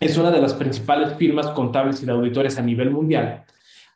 es 0.00 0.16
una 0.16 0.30
de 0.30 0.40
las 0.40 0.54
principales 0.54 1.14
firmas 1.14 1.48
contables 1.48 2.02
y 2.02 2.06
de 2.06 2.12
auditores 2.12 2.58
a 2.58 2.62
nivel 2.62 2.90
mundial, 2.90 3.44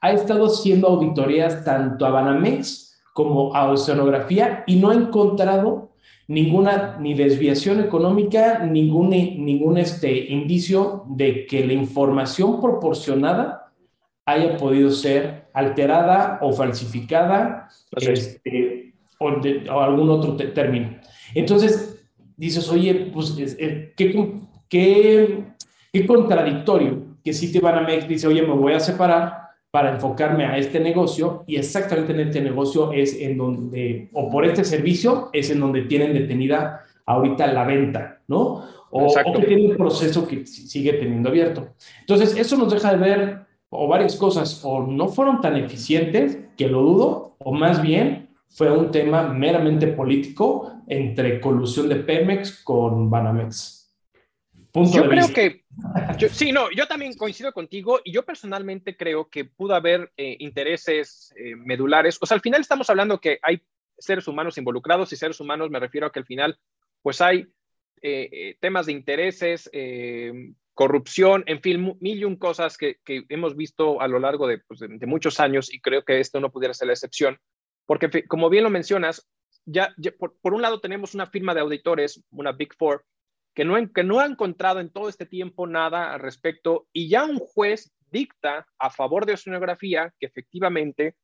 ha 0.00 0.10
estado 0.10 0.46
haciendo 0.46 0.88
auditorías 0.88 1.64
tanto 1.64 2.04
a 2.04 2.10
Banamex 2.10 3.00
como 3.12 3.54
a 3.54 3.70
Oceanografía 3.70 4.64
y 4.66 4.76
no 4.76 4.90
ha 4.90 4.94
encontrado 4.94 5.91
ninguna 6.28 6.98
ni 7.00 7.14
desviación 7.14 7.80
económica, 7.80 8.60
ningún, 8.60 9.10
ningún 9.10 9.78
este, 9.78 10.32
indicio 10.32 11.04
de 11.08 11.46
que 11.46 11.66
la 11.66 11.72
información 11.72 12.60
proporcionada 12.60 13.72
haya 14.24 14.56
podido 14.56 14.90
ser 14.90 15.48
alterada 15.52 16.38
o 16.42 16.52
falsificada 16.52 17.68
este, 17.96 18.94
o, 19.18 19.30
de, 19.32 19.68
o, 19.68 19.80
algún 19.80 20.10
otro 20.10 20.36
término. 20.36 20.98
Entonces, 21.34 22.06
dices, 22.36 22.68
oye, 22.70 23.10
pues, 23.12 23.32
¿qué, 23.96 24.36
qué, 24.68 25.44
qué 25.92 26.06
contradictorio 26.06 27.12
que 27.24 27.32
si 27.32 27.52
te 27.52 27.60
van 27.60 27.84
a 27.84 27.90
dice, 27.90 28.26
oye, 28.26 28.42
me 28.42 28.54
voy 28.54 28.72
a 28.72 28.80
separar 28.80 29.42
para 29.72 29.94
enfocarme 29.94 30.44
a 30.44 30.58
este 30.58 30.78
negocio 30.78 31.42
y 31.46 31.56
exactamente 31.56 32.12
en 32.12 32.20
este 32.20 32.40
negocio 32.40 32.92
es 32.92 33.18
en 33.18 33.38
donde, 33.38 34.10
o 34.12 34.30
por 34.30 34.44
este 34.44 34.64
servicio, 34.64 35.30
es 35.32 35.50
en 35.50 35.60
donde 35.60 35.82
tienen 35.82 36.12
detenida 36.12 36.82
ahorita 37.06 37.46
la 37.48 37.64
venta, 37.64 38.20
¿no? 38.28 38.62
o, 38.92 39.14
que 39.34 39.46
tiene 39.46 39.70
un 39.70 39.76
proceso 39.76 40.28
que 40.28 40.46
sigue 40.46 40.92
teniendo 40.92 41.30
abierto. 41.30 41.70
Entonces, 42.00 42.36
eso 42.36 42.56
nos 42.56 42.72
deja 42.72 42.92
de 42.92 42.98
ver 42.98 43.46
o 43.70 43.88
varias 43.88 44.16
cosas, 44.16 44.60
o 44.64 44.86
no 44.86 45.08
fueron 45.08 45.40
tan 45.40 45.56
eficientes, 45.56 46.38
que 46.58 46.68
lo 46.68 46.82
dudo, 46.82 47.36
o 47.38 47.52
más 47.52 47.80
bien 47.80 48.28
fue 48.50 48.70
un 48.70 48.90
tema 48.90 49.22
meramente 49.22 49.86
político 49.86 50.70
entre 50.86 51.40
colusión 51.40 51.88
de 51.88 51.96
Pemex 51.96 52.62
con 52.62 53.08
Banamex. 53.08 53.81
Yo 54.74 55.08
creo 55.08 55.28
que, 55.28 55.64
sí, 56.30 56.50
no, 56.50 56.70
yo 56.70 56.86
también 56.86 57.14
coincido 57.14 57.52
contigo 57.52 58.00
y 58.04 58.12
yo 58.12 58.24
personalmente 58.24 58.96
creo 58.96 59.28
que 59.28 59.44
pudo 59.44 59.74
haber 59.74 60.10
eh, 60.16 60.36
intereses 60.38 61.32
eh, 61.36 61.54
medulares. 61.56 62.18
O 62.20 62.26
sea, 62.26 62.36
al 62.36 62.40
final 62.40 62.60
estamos 62.60 62.88
hablando 62.88 63.20
que 63.20 63.38
hay 63.42 63.62
seres 63.98 64.26
humanos 64.28 64.56
involucrados 64.56 65.12
y 65.12 65.16
seres 65.16 65.40
humanos 65.40 65.70
me 65.70 65.78
refiero 65.78 66.06
a 66.06 66.12
que 66.12 66.20
al 66.20 66.26
final, 66.26 66.58
pues 67.02 67.20
hay 67.20 67.46
eh, 68.00 68.56
temas 68.60 68.86
de 68.86 68.92
intereses, 68.92 69.70
corrupción, 70.74 71.44
en 71.46 71.60
fin, 71.60 71.96
mil 72.00 72.18
y 72.18 72.24
un 72.24 72.36
cosas 72.36 72.78
que, 72.78 72.96
hemos 73.06 73.54
visto 73.54 74.00
a 74.00 74.08
lo 74.08 74.18
largo 74.18 74.48
pues, 74.66 74.80
de, 74.80 75.06
muchos 75.06 75.38
años 75.38 75.72
y 75.72 75.80
creo 75.80 76.02
que 76.02 76.18
esto 76.18 76.40
no 76.40 76.50
pudiera 76.50 76.72
ser 76.72 76.86
la 76.86 76.94
excepción, 76.94 77.38
porque 77.84 78.26
como 78.26 78.48
bien 78.48 78.64
lo 78.64 78.70
mencionas, 78.70 79.28
ya, 79.66 79.94
por, 80.18 80.54
un 80.54 80.62
lado 80.62 80.80
tenemos 80.80 81.14
una 81.14 81.26
firma 81.26 81.54
de 81.54 81.60
auditores, 81.60 82.24
una 82.30 82.52
Big 82.52 82.74
Four, 82.74 83.04
que 83.54 83.64
no, 83.64 83.92
que 83.92 84.04
no 84.04 84.20
ha 84.20 84.26
encontrado 84.26 84.80
en 84.80 84.90
todo 84.90 85.08
este 85.08 85.26
tiempo 85.26 85.66
nada 85.66 86.12
al 86.12 86.20
respecto 86.20 86.88
y 86.92 87.08
ya 87.08 87.24
un 87.24 87.38
juez 87.38 87.92
dicta 88.10 88.66
a 88.78 88.90
favor 88.90 89.26
de 89.26 89.34
oceanografía 89.34 90.12
que 90.18 90.26
efectivamente 90.26 91.16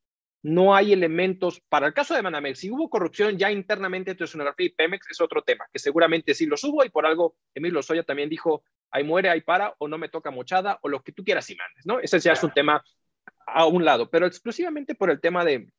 no 0.43 0.75
hay 0.75 0.93
elementos, 0.93 1.61
para 1.69 1.89
el 1.89 1.95
caso 1.95 2.15
de 2.15 2.23
Manamex, 2.23 2.61
si 2.61 2.71
hubo 2.71 2.89
corrupción 2.89 3.37
ya 3.37 3.51
internamente 3.51 4.13
entre 4.13 4.25
Oceanografía 4.25 4.67
y 4.67 4.71
Pemex, 4.71 5.11
es 5.11 5.21
otro 5.21 5.43
tema, 5.43 5.67
que 5.73 5.81
seguramente 5.81 6.33
sí 6.33 6.47
los 6.47 6.63
hubo 6.63 6.85
y 6.85 6.91
por 6.91 7.07
algo 7.07 7.37
Emilio 7.55 7.75
Lozoya 7.75 8.05
también 8.05 8.29
dijo, 8.29 8.63
ahí 8.91 9.03
muere, 9.03 9.31
ahí 9.31 9.41
para, 9.41 9.75
o 9.79 9.89
no 9.89 9.99
me 9.99 10.09
toca 10.09 10.31
mochada, 10.31 10.79
o 10.83 10.89
lo 10.89 11.03
que 11.03 11.13
tú 11.13 11.25
quieras 11.25 11.51
y 11.51 11.57
mandes, 11.57 11.87
¿no? 11.87 11.99
Ese 11.99 12.21
ya 12.21 12.33
es 12.33 12.43
un 12.45 12.53
tema 12.53 12.85
a 13.47 13.67
un 13.67 13.85
lado, 13.85 14.11
pero 14.11 14.27
exclusivamente 14.27 14.95
por 14.95 15.11
el 15.11 15.21
tema 15.21 15.45
de, 15.45 15.73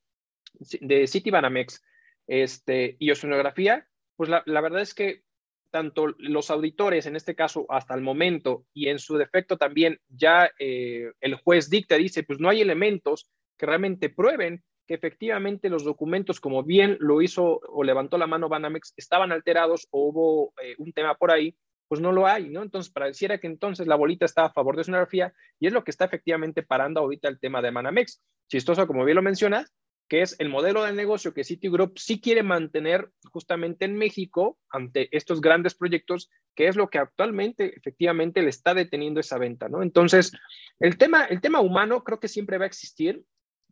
de 0.80 1.06
City 1.06 1.30
Banamex 1.30 1.82
este, 2.26 2.96
y 2.98 3.10
oceanografía, 3.10 3.88
pues 4.14 4.28
la, 4.28 4.42
la 4.44 4.60
verdad 4.60 4.82
es 4.82 4.92
que 4.92 5.24
tanto 5.70 6.14
los 6.18 6.50
auditores, 6.50 7.06
en 7.06 7.16
este 7.16 7.34
caso 7.34 7.66
hasta 7.68 7.94
el 7.94 8.00
momento, 8.00 8.64
y 8.74 8.88
en 8.88 8.98
su 8.98 9.16
defecto 9.16 9.56
también 9.56 9.98
ya 10.08 10.50
eh, 10.58 11.12
el 11.20 11.34
juez 11.36 11.70
dicta, 11.70 11.96
dice, 11.96 12.22
pues 12.22 12.40
no 12.40 12.48
hay 12.48 12.60
elementos 12.60 13.30
que 13.56 13.66
realmente 13.66 14.08
prueben 14.08 14.62
que 14.86 14.94
efectivamente 14.94 15.68
los 15.68 15.84
documentos, 15.84 16.40
como 16.40 16.64
bien 16.64 16.96
lo 16.98 17.22
hizo 17.22 17.60
o 17.68 17.84
levantó 17.84 18.18
la 18.18 18.26
mano 18.26 18.48
Banamex, 18.48 18.92
estaban 18.96 19.30
alterados 19.30 19.86
o 19.90 20.08
hubo 20.08 20.52
eh, 20.62 20.74
un 20.78 20.92
tema 20.92 21.14
por 21.14 21.30
ahí, 21.30 21.54
pues 21.86 22.00
no 22.00 22.12
lo 22.12 22.26
hay, 22.26 22.48
¿no? 22.48 22.62
Entonces, 22.62 22.92
pareciera 22.92 23.38
que 23.38 23.46
entonces 23.46 23.86
la 23.86 23.96
bolita 23.96 24.24
está 24.24 24.46
a 24.46 24.52
favor 24.52 24.76
de 24.76 24.84
sonografía 24.84 25.32
y 25.58 25.66
es 25.66 25.72
lo 25.72 25.84
que 25.84 25.90
está 25.90 26.06
efectivamente 26.06 26.62
parando 26.62 27.00
ahorita 27.00 27.28
el 27.28 27.38
tema 27.38 27.62
de 27.62 27.70
Banamex. 27.70 28.20
Chistoso, 28.48 28.86
como 28.86 29.04
bien 29.04 29.16
lo 29.16 29.22
mencionas, 29.22 29.72
que 30.10 30.20
es 30.20 30.36
el 30.38 30.50
modelo 30.50 30.82
de 30.84 30.92
negocio 30.92 31.32
que 31.32 31.44
Citigroup 31.44 31.98
sí 31.98 32.20
quiere 32.20 32.42
mantener 32.42 33.10
justamente 33.32 33.86
en 33.86 33.96
México 33.96 34.58
ante 34.68 35.08
estos 35.16 35.40
grandes 35.40 35.74
proyectos, 35.74 36.28
que 36.54 36.68
es 36.68 36.76
lo 36.76 36.90
que 36.90 36.98
actualmente 36.98 37.74
efectivamente 37.74 38.42
le 38.42 38.50
está 38.50 38.74
deteniendo 38.74 39.20
esa 39.20 39.38
venta, 39.38 39.70
¿no? 39.70 39.82
Entonces, 39.82 40.32
el 40.78 40.98
tema, 40.98 41.24
el 41.24 41.40
tema 41.40 41.60
humano 41.60 42.04
creo 42.04 42.20
que 42.20 42.28
siempre 42.28 42.58
va 42.58 42.64
a 42.64 42.68
existir 42.68 43.24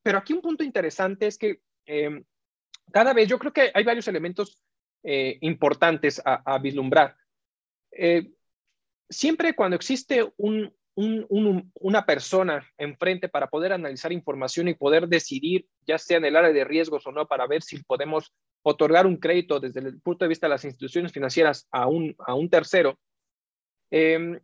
pero 0.03 0.19
aquí 0.19 0.33
un 0.33 0.41
punto 0.41 0.65
interesante 0.65 1.27
es 1.27 1.39
que 1.39 1.61
em, 1.87 2.25
cada 2.93 3.13
vez 3.13 3.29
yo 3.29 3.39
creo 3.39 3.53
que 3.53 3.71
hay 3.75 3.85
varios 3.85 4.09
elementos 4.09 4.63
eh, 5.03 5.39
importantes 5.43 6.21
a, 6.25 6.59
vislumbrar. 6.59 7.17
Eh, 7.93 8.31
siempre 9.09 9.55
cuando 9.55 9.77
existe 9.77 10.33
una 10.99 12.05
persona 12.05 12.67
enfrente 12.77 13.29
para 13.29 13.47
poder 13.47 13.73
analizar 13.73 14.13
información 14.13 14.67
y 14.67 14.75
poder 14.75 15.07
decidir, 15.07 15.67
ya 15.87 15.97
sea 15.97 16.17
en 16.17 16.25
el 16.25 16.35
área 16.35 16.53
de 16.53 16.65
riesgos 16.65 17.07
o 17.07 17.13
no, 17.13 17.27
para 17.27 17.47
ver 17.47 17.63
si 17.63 17.83
podemos 17.85 18.35
otorgar 18.63 19.07
un 19.07 19.17
crédito 19.17 19.61
desde 19.61 19.81
el 19.81 20.01
punto 20.01 20.25
de 20.25 20.29
vista 20.29 20.47
de 20.47 20.51
las 20.51 20.65
instituciones 20.65 21.13
financieras 21.13 21.69
a 21.71 21.87
un, 21.87 22.17
a 22.19 22.35
un 22.35 22.51
tercero, 22.51 22.99
em, 23.91 24.41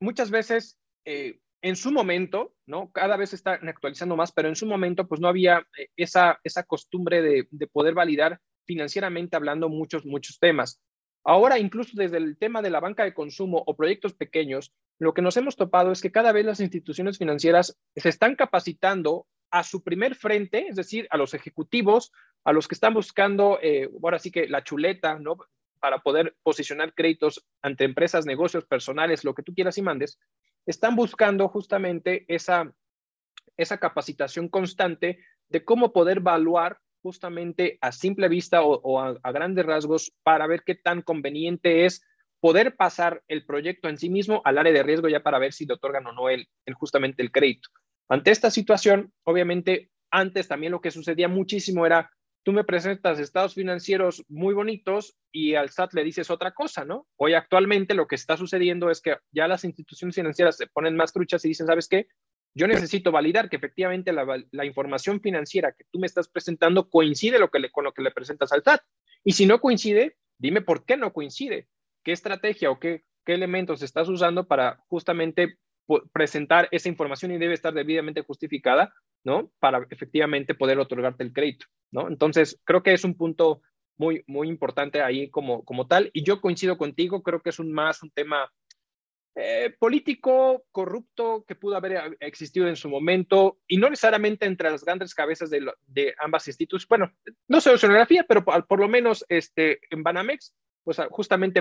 muchas 0.00 0.30
veces 0.30 0.76
eh, 1.04 1.38
en 1.62 1.76
su 1.76 1.92
momento, 1.92 2.52
¿no? 2.66 2.90
Cada 2.90 3.16
vez 3.16 3.32
están 3.32 3.68
actualizando 3.68 4.16
más, 4.16 4.32
pero 4.32 4.48
en 4.48 4.56
su 4.56 4.66
momento, 4.66 5.06
pues 5.06 5.20
no 5.20 5.28
había 5.28 5.64
eh, 5.78 5.88
esa, 5.96 6.40
esa 6.42 6.64
costumbre 6.64 7.22
de, 7.22 7.46
de 7.50 7.66
poder 7.68 7.94
validar 7.94 8.40
financieramente 8.66 9.36
hablando 9.36 9.68
muchos, 9.68 10.04
muchos 10.04 10.40
temas. 10.40 10.80
Ahora, 11.24 11.58
incluso 11.58 11.92
desde 11.94 12.16
el 12.16 12.36
tema 12.36 12.62
de 12.62 12.70
la 12.70 12.80
banca 12.80 13.04
de 13.04 13.14
consumo 13.14 13.62
o 13.66 13.76
proyectos 13.76 14.14
pequeños, 14.14 14.72
lo 14.98 15.14
que 15.14 15.22
nos 15.22 15.36
hemos 15.36 15.56
topado 15.56 15.92
es 15.92 16.00
que 16.00 16.10
cada 16.10 16.32
vez 16.32 16.44
las 16.44 16.60
instituciones 16.60 17.18
financieras 17.18 17.78
se 17.94 18.08
están 18.08 18.34
capacitando 18.34 19.26
a 19.50 19.62
su 19.62 19.84
primer 19.84 20.14
frente, 20.16 20.66
es 20.68 20.76
decir, 20.76 21.06
a 21.10 21.16
los 21.16 21.34
ejecutivos, 21.34 22.10
a 22.42 22.52
los 22.52 22.66
que 22.66 22.74
están 22.74 22.94
buscando, 22.94 23.58
eh, 23.62 23.88
ahora 24.02 24.18
sí 24.18 24.30
que 24.30 24.48
la 24.48 24.64
chuleta, 24.64 25.18
¿no? 25.18 25.36
Para 25.78 25.98
poder 25.98 26.34
posicionar 26.42 26.94
créditos 26.94 27.46
ante 27.60 27.84
empresas, 27.84 28.26
negocios, 28.26 28.64
personales, 28.64 29.24
lo 29.24 29.34
que 29.34 29.42
tú 29.42 29.54
quieras 29.54 29.78
y 29.78 29.82
mandes, 29.82 30.18
están 30.66 30.96
buscando 30.96 31.48
justamente 31.48 32.24
esa, 32.28 32.72
esa 33.56 33.78
capacitación 33.78 34.48
constante 34.48 35.18
de 35.48 35.64
cómo 35.64 35.92
poder 35.92 36.18
evaluar 36.18 36.78
justamente 37.02 37.78
a 37.80 37.92
simple 37.92 38.28
vista 38.28 38.62
o, 38.62 39.00
a, 39.00 39.32
grandes 39.32 39.66
rasgos 39.66 40.12
para 40.22 40.46
ver 40.46 40.62
qué 40.64 40.74
tan 40.74 41.02
conveniente 41.02 41.84
es 41.84 42.02
poder 42.40 42.76
pasar 42.76 43.22
el 43.28 43.44
proyecto 43.44 43.88
en 43.88 43.98
sí 43.98 44.08
mismo 44.08 44.42
al 44.44 44.58
área 44.58 44.72
de 44.72 44.82
riesgo 44.82 45.08
ya 45.08 45.22
para 45.22 45.38
ver 45.38 45.52
si 45.52 45.66
le 45.66 45.74
otorgan 45.74 46.06
o 46.06 46.12
no 46.12 46.28
el, 46.28 46.48
justamente 46.74 47.22
el 47.22 47.30
crédito. 47.30 47.68
Ante 48.08 48.30
esta 48.30 48.50
situación, 48.50 49.12
obviamente, 49.24 49.90
antes 50.10 50.48
también 50.48 50.72
lo 50.72 50.80
que 50.80 50.90
sucedía 50.90 51.28
muchísimo 51.28 51.86
era 51.86 52.10
tú 52.44 52.52
me 52.52 52.64
presentas 52.64 53.18
estados 53.18 53.54
financieros 53.54 54.24
muy 54.28 54.54
bonitos 54.54 55.16
y 55.30 55.54
al 55.54 55.70
SAT 55.70 55.94
le 55.94 56.04
dices 56.04 56.30
otra 56.30 56.52
cosa, 56.52 56.84
¿no? 56.84 57.06
Hoy 57.16 57.34
actualmente 57.34 57.94
lo 57.94 58.06
que 58.06 58.16
está 58.16 58.36
sucediendo 58.36 58.90
es 58.90 59.00
que 59.00 59.16
ya 59.30 59.46
las 59.46 59.64
instituciones 59.64 60.16
financieras 60.16 60.56
se 60.56 60.66
ponen 60.66 60.96
más 60.96 61.12
truchas 61.12 61.44
y 61.44 61.48
dicen, 61.48 61.66
¿sabes 61.66 61.88
qué? 61.88 62.08
Yo 62.54 62.66
necesito 62.66 63.10
validar 63.12 63.48
que 63.48 63.56
efectivamente 63.56 64.12
la, 64.12 64.64
información 64.66 65.20
financiera 65.20 65.72
que 65.72 65.84
tú 65.90 65.98
me 65.98 66.06
estás 66.06 66.28
presentando 66.28 66.90
coincide 66.90 67.38
con 67.72 67.84
lo 67.84 67.92
que 67.92 68.02
le 68.02 68.10
presentas 68.10 68.52
al 68.52 68.62
SAT. 68.62 68.82
Y 69.24 69.32
si 69.32 69.46
no 69.46 69.60
coincide, 69.60 70.16
dime 70.38 70.60
por 70.60 70.84
qué 70.84 70.96
no 70.96 71.12
coincide, 71.12 71.68
qué 72.02 72.12
estrategia 72.12 72.70
o 72.70 72.78
qué, 72.78 73.04
qué 73.24 73.34
elementos 73.34 73.82
estás 73.82 74.08
usando 74.08 74.46
para 74.46 74.82
justamente 74.88 75.56
presentar 76.12 76.68
esa 76.70 76.88
información 76.88 77.32
y 77.32 77.38
debe 77.38 77.54
estar 77.54 77.72
debidamente 77.72 78.22
justificada, 78.22 78.92
¿no? 79.24 79.50
Para 79.58 79.86
efectivamente 79.90 80.54
poder 80.54 80.78
otorgarte 80.78 81.24
el 81.24 81.32
crédito, 81.32 81.66
¿no? 81.90 82.08
Entonces, 82.08 82.60
creo 82.64 82.82
que 82.82 82.92
es 82.92 83.04
un 83.04 83.16
punto 83.16 83.62
muy, 83.96 84.24
muy 84.26 84.48
importante 84.48 85.02
ahí 85.02 85.30
como, 85.30 85.64
como 85.64 85.86
tal. 85.86 86.10
Y 86.12 86.24
yo 86.24 86.40
coincido 86.40 86.78
contigo, 86.78 87.22
creo 87.22 87.40
que 87.40 87.50
es 87.50 87.58
un 87.58 87.72
más 87.72 88.02
un 88.02 88.10
tema 88.10 88.50
eh, 89.34 89.74
político, 89.78 90.64
corrupto, 90.70 91.44
que 91.46 91.54
pudo 91.54 91.76
haber 91.76 92.18
existido 92.20 92.68
en 92.68 92.76
su 92.76 92.90
momento, 92.90 93.60
y 93.66 93.78
no 93.78 93.88
necesariamente 93.88 94.44
entre 94.44 94.70
las 94.70 94.84
grandes 94.84 95.14
cabezas 95.14 95.48
de, 95.48 95.72
de 95.86 96.14
ambas 96.18 96.46
instituciones. 96.48 96.88
Bueno, 96.88 97.12
no 97.48 97.60
sé 97.60 97.70
oceanografía, 97.70 98.24
pero 98.28 98.44
por, 98.44 98.78
lo 98.78 98.88
menos 98.88 99.24
este, 99.28 99.80
en 99.90 100.02
Banamex, 100.02 100.54
pues 100.84 100.98
justamente 101.10 101.60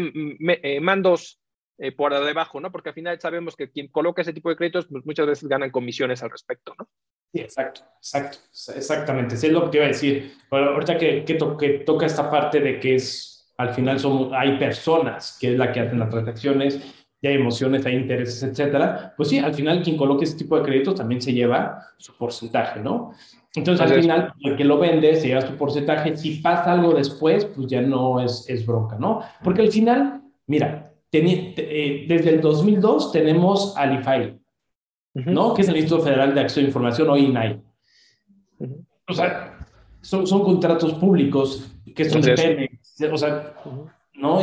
eh, 0.64 0.80
mandos 0.82 1.40
eh, 1.78 1.92
por 1.94 2.14
debajo, 2.14 2.60
¿no? 2.60 2.72
Porque 2.72 2.90
al 2.90 2.96
final 2.96 3.20
sabemos 3.20 3.56
que 3.56 3.72
quien 3.72 3.88
coloca 3.88 4.22
ese 4.22 4.34
tipo 4.34 4.50
de 4.50 4.56
créditos, 4.56 4.88
pues 4.88 5.06
muchas 5.06 5.26
veces 5.26 5.48
ganan 5.48 5.72
comisiones 5.72 6.22
al 6.22 6.30
respecto, 6.30 6.76
¿no? 6.78 6.90
Sí, 7.34 7.40
exacto, 7.40 7.82
exacto, 7.98 8.38
exactamente. 8.76 9.38
Sí, 9.38 9.48
es 9.48 9.54
lo 9.54 9.64
que 9.64 9.70
te 9.70 9.78
iba 9.78 9.86
a 9.86 9.90
decir. 9.90 10.34
ahorita 10.52 10.98
que, 10.98 11.24
que, 11.24 11.36
toca 11.86 12.06
esta 12.06 12.30
parte 12.30 12.60
de 12.60 12.80
que 12.80 12.96
es, 12.96 13.52
al 13.58 13.74
final 13.74 14.00
son, 14.00 14.36
hay 14.36 14.60
personas 14.60 15.38
que 15.40 15.54
es 15.54 15.58
la 15.58 15.72
que 15.72 15.80
hacen 15.80 16.00
las 16.00 16.10
transacciones, 16.10 17.01
y 17.22 17.28
hay 17.28 17.36
emociones, 17.36 17.86
hay 17.86 17.96
intereses, 17.96 18.42
etcétera, 18.42 19.14
pues 19.16 19.30
sí, 19.30 19.38
al 19.38 19.54
final 19.54 19.84
quien 19.84 19.96
coloque 19.96 20.26
ese 20.26 20.38
tipo 20.38 20.58
de 20.58 20.64
créditos 20.64 20.96
también 20.96 21.22
se 21.22 21.34
lleva 21.34 21.86
su 21.98 22.18
porcentaje, 22.18 22.80
¿no? 22.80 23.14
Entonces, 23.54 23.86
al 23.86 24.02
final, 24.02 24.34
el 24.40 24.56
que 24.56 24.64
lo 24.64 24.80
vende 24.80 25.16
se 25.16 25.28
lleva 25.28 25.42
su 25.42 25.56
porcentaje. 25.58 26.16
Si 26.16 26.36
pasa 26.38 26.72
algo 26.72 26.94
después, 26.94 27.46
pues 27.46 27.68
ya 27.68 27.82
no 27.82 28.22
es, 28.22 28.50
es 28.50 28.66
bronca, 28.66 28.98
¿no? 28.98 29.22
Porque 29.44 29.62
al 29.62 29.72
final, 29.72 30.22
mira, 30.48 30.94
eh, 31.12 32.06
desde 32.08 32.30
el 32.30 32.42
2002 32.42 33.12
tenemos 33.12 33.76
al 33.76 34.00
IFAI, 34.00 34.40
¿no? 35.14 35.54
Que 35.54 35.64
es 35.64 35.68
el 35.68 35.76
Instituto 35.76 36.04
Federal 36.04 36.34
de 36.34 36.42
Acceso 36.42 36.62
a 36.62 36.64
Información, 36.64 37.10
o 37.10 37.18
INAI. 37.18 37.62
O 39.08 39.14
sea, 39.14 39.58
son, 40.00 40.26
son, 40.26 40.44
contratos 40.44 40.94
públicos 40.94 41.76
que 41.94 42.10
son 42.10 42.22
de 42.22 42.70
o 43.12 43.18
sea, 43.18 43.54
¿no? 44.14 44.40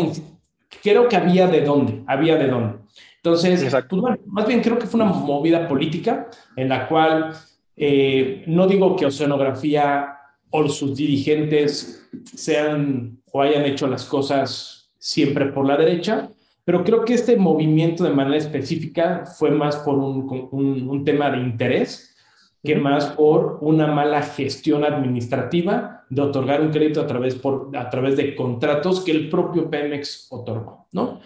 Creo 0.83 1.09
que 1.09 1.17
había 1.17 1.47
de 1.47 1.63
dónde, 1.63 2.03
había 2.07 2.37
de 2.37 2.49
dónde. 2.49 2.79
Entonces, 3.17 3.75
pues, 3.89 4.01
bueno, 4.01 4.19
más 4.27 4.47
bien 4.47 4.63
creo 4.63 4.79
que 4.79 4.87
fue 4.87 5.01
una 5.01 5.11
movida 5.11 5.67
política 5.67 6.29
en 6.57 6.69
la 6.69 6.87
cual 6.87 7.35
eh, 7.77 8.45
no 8.47 8.67
digo 8.67 8.97
que 8.97 9.07
Oceanografía 9.07 10.15
o 10.51 10.69
sus 10.69 10.97
dirigentes 10.97 12.09
sean 12.25 13.19
o 13.33 13.43
hayan 13.43 13.65
hecho 13.65 13.87
las 13.87 14.05
cosas 14.05 14.91
siempre 14.99 15.47
por 15.47 15.67
la 15.67 15.77
derecha, 15.77 16.31
pero 16.65 16.85
creo 16.85 17.05
que 17.05 17.15
este 17.15 17.37
movimiento 17.37 18.05
de 18.05 18.11
manera 18.11 18.37
específica 18.37 19.25
fue 19.27 19.51
más 19.51 19.77
por 19.77 19.99
un, 19.99 20.49
un, 20.51 21.05
tema 21.05 21.31
de 21.31 21.39
interés 21.39 22.15
que 22.63 22.77
más 22.77 23.07
por 23.07 23.59
una 23.61 23.87
mala 23.87 24.23
gestión 24.23 24.85
administrativa 24.85 25.98
de 26.11 26.23
otorgar 26.23 26.61
un 26.61 26.71
crédito 26.71 27.01
a 27.01 27.07
través, 27.07 27.35
por, 27.35 27.71
a 27.77 27.91
través 27.91 28.17
de 28.17 28.35
contratos 28.35 29.01
que 29.01 29.11
el 29.11 29.29
propio 29.29 29.69
Pemex 29.69 30.29
otorgó, 30.31 30.87
¿no? 30.93 31.21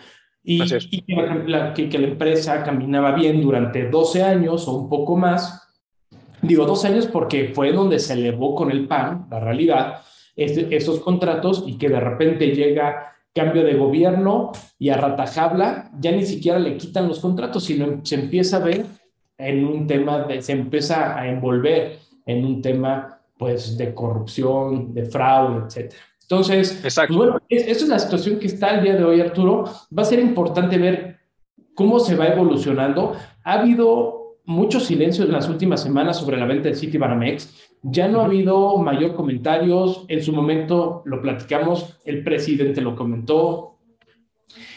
Y, 0.45 0.63
y 0.91 1.03
que, 1.03 1.15
la, 1.47 1.73
que, 1.73 1.99
la 1.99 2.09
empresa 2.09 2.65
caminaba 2.65 3.13
bien 3.13 3.41
durante 3.41 3.89
12 3.89 4.23
años 4.25 4.67
o 4.67 4.73
un 4.73 4.89
poco 4.89 5.17
más. 5.17 5.69
Digo 6.41 6.67
12 6.67 6.89
años 6.89 7.07
porque 7.07 7.53
fue 7.55 7.73
donde 7.73 8.01
se 8.01 8.15
elevó 8.15 8.57
con 8.57 8.73
el 8.73 8.89
PAN, 8.89 9.29
la 9.31 9.39
realidad, 9.39 10.01
esos 10.35 10.99
contratos 11.01 11.63
y 11.67 11.79
que 11.79 11.89
de 11.89 12.01
repente 12.01 12.49
llega 12.49 13.13
cambio 13.35 13.63
de 13.65 13.75
gobierno 13.75 14.53
y 14.79 14.91
a 14.91 14.97
ratajabla 14.97 15.91
ya 15.99 16.13
ni 16.13 16.25
siquiera 16.25 16.59
le 16.59 16.77
quitan 16.77 17.09
los 17.09 17.21
contratos, 17.21 17.65
sino 17.65 18.01
se 18.05 18.17
empieza 18.17 18.57
a 18.57 18.61
ver 18.61 18.87
en 19.39 19.65
un 19.65 19.87
tema, 19.87 20.21
de, 20.25 20.43
se 20.43 20.53
empieza 20.53 21.19
a 21.19 21.29
envolver 21.29 21.99
en 22.27 22.45
un 22.45 22.63
tema 22.63 23.22
pues 23.43 23.77
de 23.77 23.93
corrupción, 23.93 24.95
de 24.95 25.05
fraude, 25.05 25.65
etc. 25.67 25.93
Entonces, 26.23 26.79
pues, 26.81 26.97
bueno, 27.11 27.41
esa 27.49 27.71
es 27.71 27.89
la 27.89 27.99
situación 27.99 28.39
que 28.39 28.47
está 28.47 28.77
el 28.77 28.85
día 28.85 28.95
de 28.95 29.03
hoy, 29.03 29.21
Arturo. 29.21 29.65
Va 29.97 30.03
a 30.03 30.05
ser 30.05 30.21
importante 30.21 30.79
ver 30.79 31.19
cómo 31.75 31.99
se 31.99 32.15
va 32.15 32.29
evolucionando. 32.29 33.17
Ha 33.43 33.55
habido 33.55 34.39
mucho 34.45 34.79
silencio 34.79 35.25
en 35.25 35.33
las 35.33 35.49
últimas 35.49 35.83
semanas 35.83 36.19
sobre 36.19 36.37
la 36.37 36.47
venta 36.47 36.69
del 36.69 36.77
City 36.77 36.99
Banamex. 36.99 37.53
Ya 37.83 38.07
no 38.07 38.21
ha 38.21 38.27
habido 38.27 38.79
mayor 38.79 39.17
comentarios. 39.17 40.05
En 40.07 40.23
su 40.23 40.33
momento 40.33 41.03
lo 41.05 41.21
platicamos, 41.21 41.99
el 42.05 42.23
presidente 42.23 42.81
lo 42.81 42.95
comentó, 42.95 43.72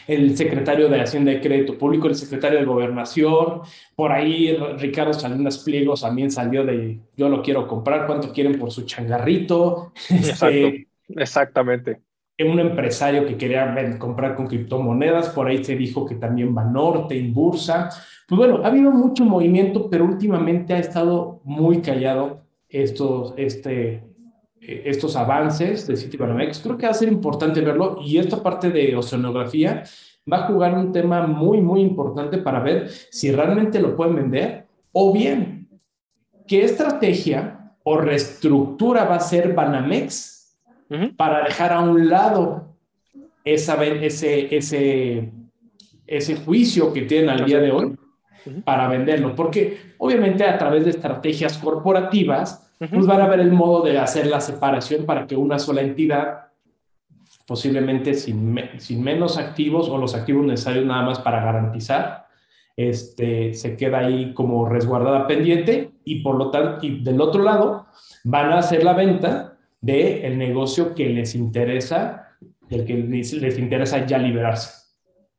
el 0.07 0.37
secretario 0.37 0.89
de 0.89 1.01
Hacienda 1.01 1.31
de 1.31 1.41
Crédito 1.41 1.77
Público, 1.77 2.07
el 2.07 2.15
secretario 2.15 2.59
de 2.59 2.65
Gobernación, 2.65 3.61
por 3.95 4.11
ahí 4.11 4.57
Ricardo 4.77 5.13
Salinas 5.13 5.59
Pliegos 5.59 6.01
también 6.01 6.31
salió 6.31 6.65
de 6.65 6.99
yo 7.15 7.29
lo 7.29 7.41
quiero 7.41 7.67
comprar, 7.67 8.05
cuánto 8.07 8.31
quieren 8.31 8.59
por 8.59 8.71
su 8.71 8.83
changarrito. 8.83 9.91
Este, 10.09 10.87
Exactamente. 11.09 12.01
Un 12.39 12.59
empresario 12.59 13.25
que 13.25 13.37
quería 13.37 13.97
comprar 13.97 14.35
con 14.35 14.47
criptomonedas, 14.47 15.29
por 15.29 15.47
ahí 15.47 15.63
se 15.63 15.75
dijo 15.75 16.05
que 16.05 16.15
también 16.15 16.55
va 16.55 16.65
norte 16.65 17.17
en 17.17 17.33
bursa. 17.33 17.89
Pues 18.27 18.37
bueno, 18.37 18.61
ha 18.63 18.67
habido 18.67 18.91
mucho 18.91 19.23
movimiento, 19.23 19.89
pero 19.89 20.03
últimamente 20.03 20.73
ha 20.73 20.79
estado 20.79 21.41
muy 21.43 21.81
callado 21.81 22.41
estos, 22.67 23.33
este, 23.37 24.03
estos 24.67 25.15
avances 25.15 25.87
de 25.87 25.95
Citibanamex. 25.95 26.59
Creo 26.59 26.77
que 26.77 26.85
va 26.85 26.91
a 26.91 26.95
ser 26.95 27.07
importante 27.07 27.61
verlo 27.61 27.99
y 28.03 28.17
esta 28.17 28.41
parte 28.41 28.69
de 28.69 28.95
oceanografía 28.95 29.83
va 30.31 30.37
a 30.37 30.47
jugar 30.47 30.73
un 30.73 30.91
tema 30.91 31.27
muy, 31.27 31.61
muy 31.61 31.81
importante 31.81 32.37
para 32.39 32.59
ver 32.59 32.89
si 32.89 33.31
realmente 33.31 33.79
lo 33.79 33.95
pueden 33.95 34.15
vender 34.15 34.65
o 34.91 35.13
bien 35.13 35.67
qué 36.47 36.63
estrategia 36.63 37.73
o 37.83 37.97
reestructura 37.97 39.05
va 39.05 39.15
a 39.15 39.19
ser 39.19 39.53
Banamex 39.53 40.57
para 41.17 41.43
dejar 41.43 41.73
a 41.73 41.81
un 41.81 42.09
lado 42.09 42.75
esa, 43.43 43.83
ese, 43.83 44.55
ese, 44.55 45.31
ese 46.07 46.35
juicio 46.37 46.93
que 46.93 47.03
tienen 47.03 47.29
al 47.29 47.45
día 47.45 47.59
de 47.59 47.71
hoy 47.71 47.95
para 48.63 48.87
venderlo. 48.87 49.35
Porque 49.35 49.93
obviamente 49.97 50.43
a 50.43 50.57
través 50.57 50.85
de 50.85 50.91
estrategias 50.91 51.57
corporativas, 51.57 52.64
pues 52.77 53.05
van 53.05 53.21
a 53.21 53.27
ver 53.27 53.39
el 53.39 53.51
modo 53.51 53.83
de 53.83 53.97
hacer 53.97 54.27
la 54.27 54.41
separación 54.41 55.05
para 55.05 55.25
que 55.27 55.35
una 55.35 55.59
sola 55.59 55.81
entidad, 55.81 56.47
posiblemente 57.47 58.13
sin, 58.13 58.59
sin 58.77 59.03
menos 59.03 59.37
activos 59.37 59.89
o 59.89 59.97
los 59.97 60.15
activos 60.15 60.45
necesarios 60.45 60.85
nada 60.85 61.03
más 61.03 61.19
para 61.19 61.43
garantizar, 61.43 62.25
este, 62.75 63.53
se 63.53 63.77
queda 63.77 63.99
ahí 63.99 64.33
como 64.33 64.67
resguardada 64.67 65.27
pendiente 65.27 65.91
y 66.03 66.21
por 66.21 66.35
lo 66.35 66.51
tanto, 66.51 66.85
y 66.85 67.01
del 67.01 67.21
otro 67.21 67.41
lado, 67.43 67.87
van 68.23 68.51
a 68.51 68.59
hacer 68.59 68.83
la 68.83 68.93
venta 68.93 69.57
del 69.79 70.25
el 70.25 70.37
negocio 70.37 70.93
que 70.93 71.07
les 71.09 71.35
interesa, 71.35 72.35
del 72.69 72.85
que 72.85 72.95
les 72.95 73.57
interesa 73.59 74.05
ya 74.05 74.17
liberarse. 74.17 74.84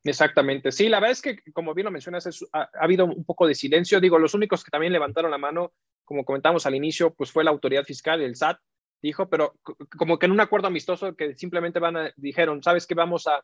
Exactamente. 0.09 0.71
Sí, 0.71 0.89
la 0.89 0.99
verdad 0.99 1.11
es 1.11 1.21
que, 1.21 1.37
como 1.53 1.73
bien 1.73 1.85
lo 1.85 1.91
mencionas, 1.91 2.27
ha, 2.53 2.61
ha, 2.61 2.69
habido 2.79 3.05
un 3.05 3.25
poco 3.25 3.47
de 3.47 3.55
silencio. 3.55 3.99
Digo, 3.99 4.19
los 4.19 4.33
únicos 4.33 4.63
que 4.63 4.71
también 4.71 4.93
levantaron 4.93 5.31
la 5.31 5.37
mano 5.37 5.73
como 6.07 6.23
comentamos 6.23 6.65
al 6.65 6.73
inicio, 6.73 7.13
pues 7.13 7.31
fue 7.31 7.43
la 7.43 7.51
autoridad 7.51 7.83
fiscal, 7.83 8.21
el 8.21 8.35
SAT, 8.37 8.59
dijo, 9.01 9.29
pero 9.29 9.55
como 9.97 10.17
que 10.17 10.25
en 10.25 10.31
un 10.31 10.39
acuerdo 10.39 10.67
amistoso 10.67 11.15
que 11.15 11.35
simplemente 11.35 11.79
van 11.79 11.97
a, 11.97 12.13
dijeron, 12.15 12.63
¿sabes 12.63 12.87
qué? 12.87 12.95
Vamos 12.95 13.27
a, 13.27 13.43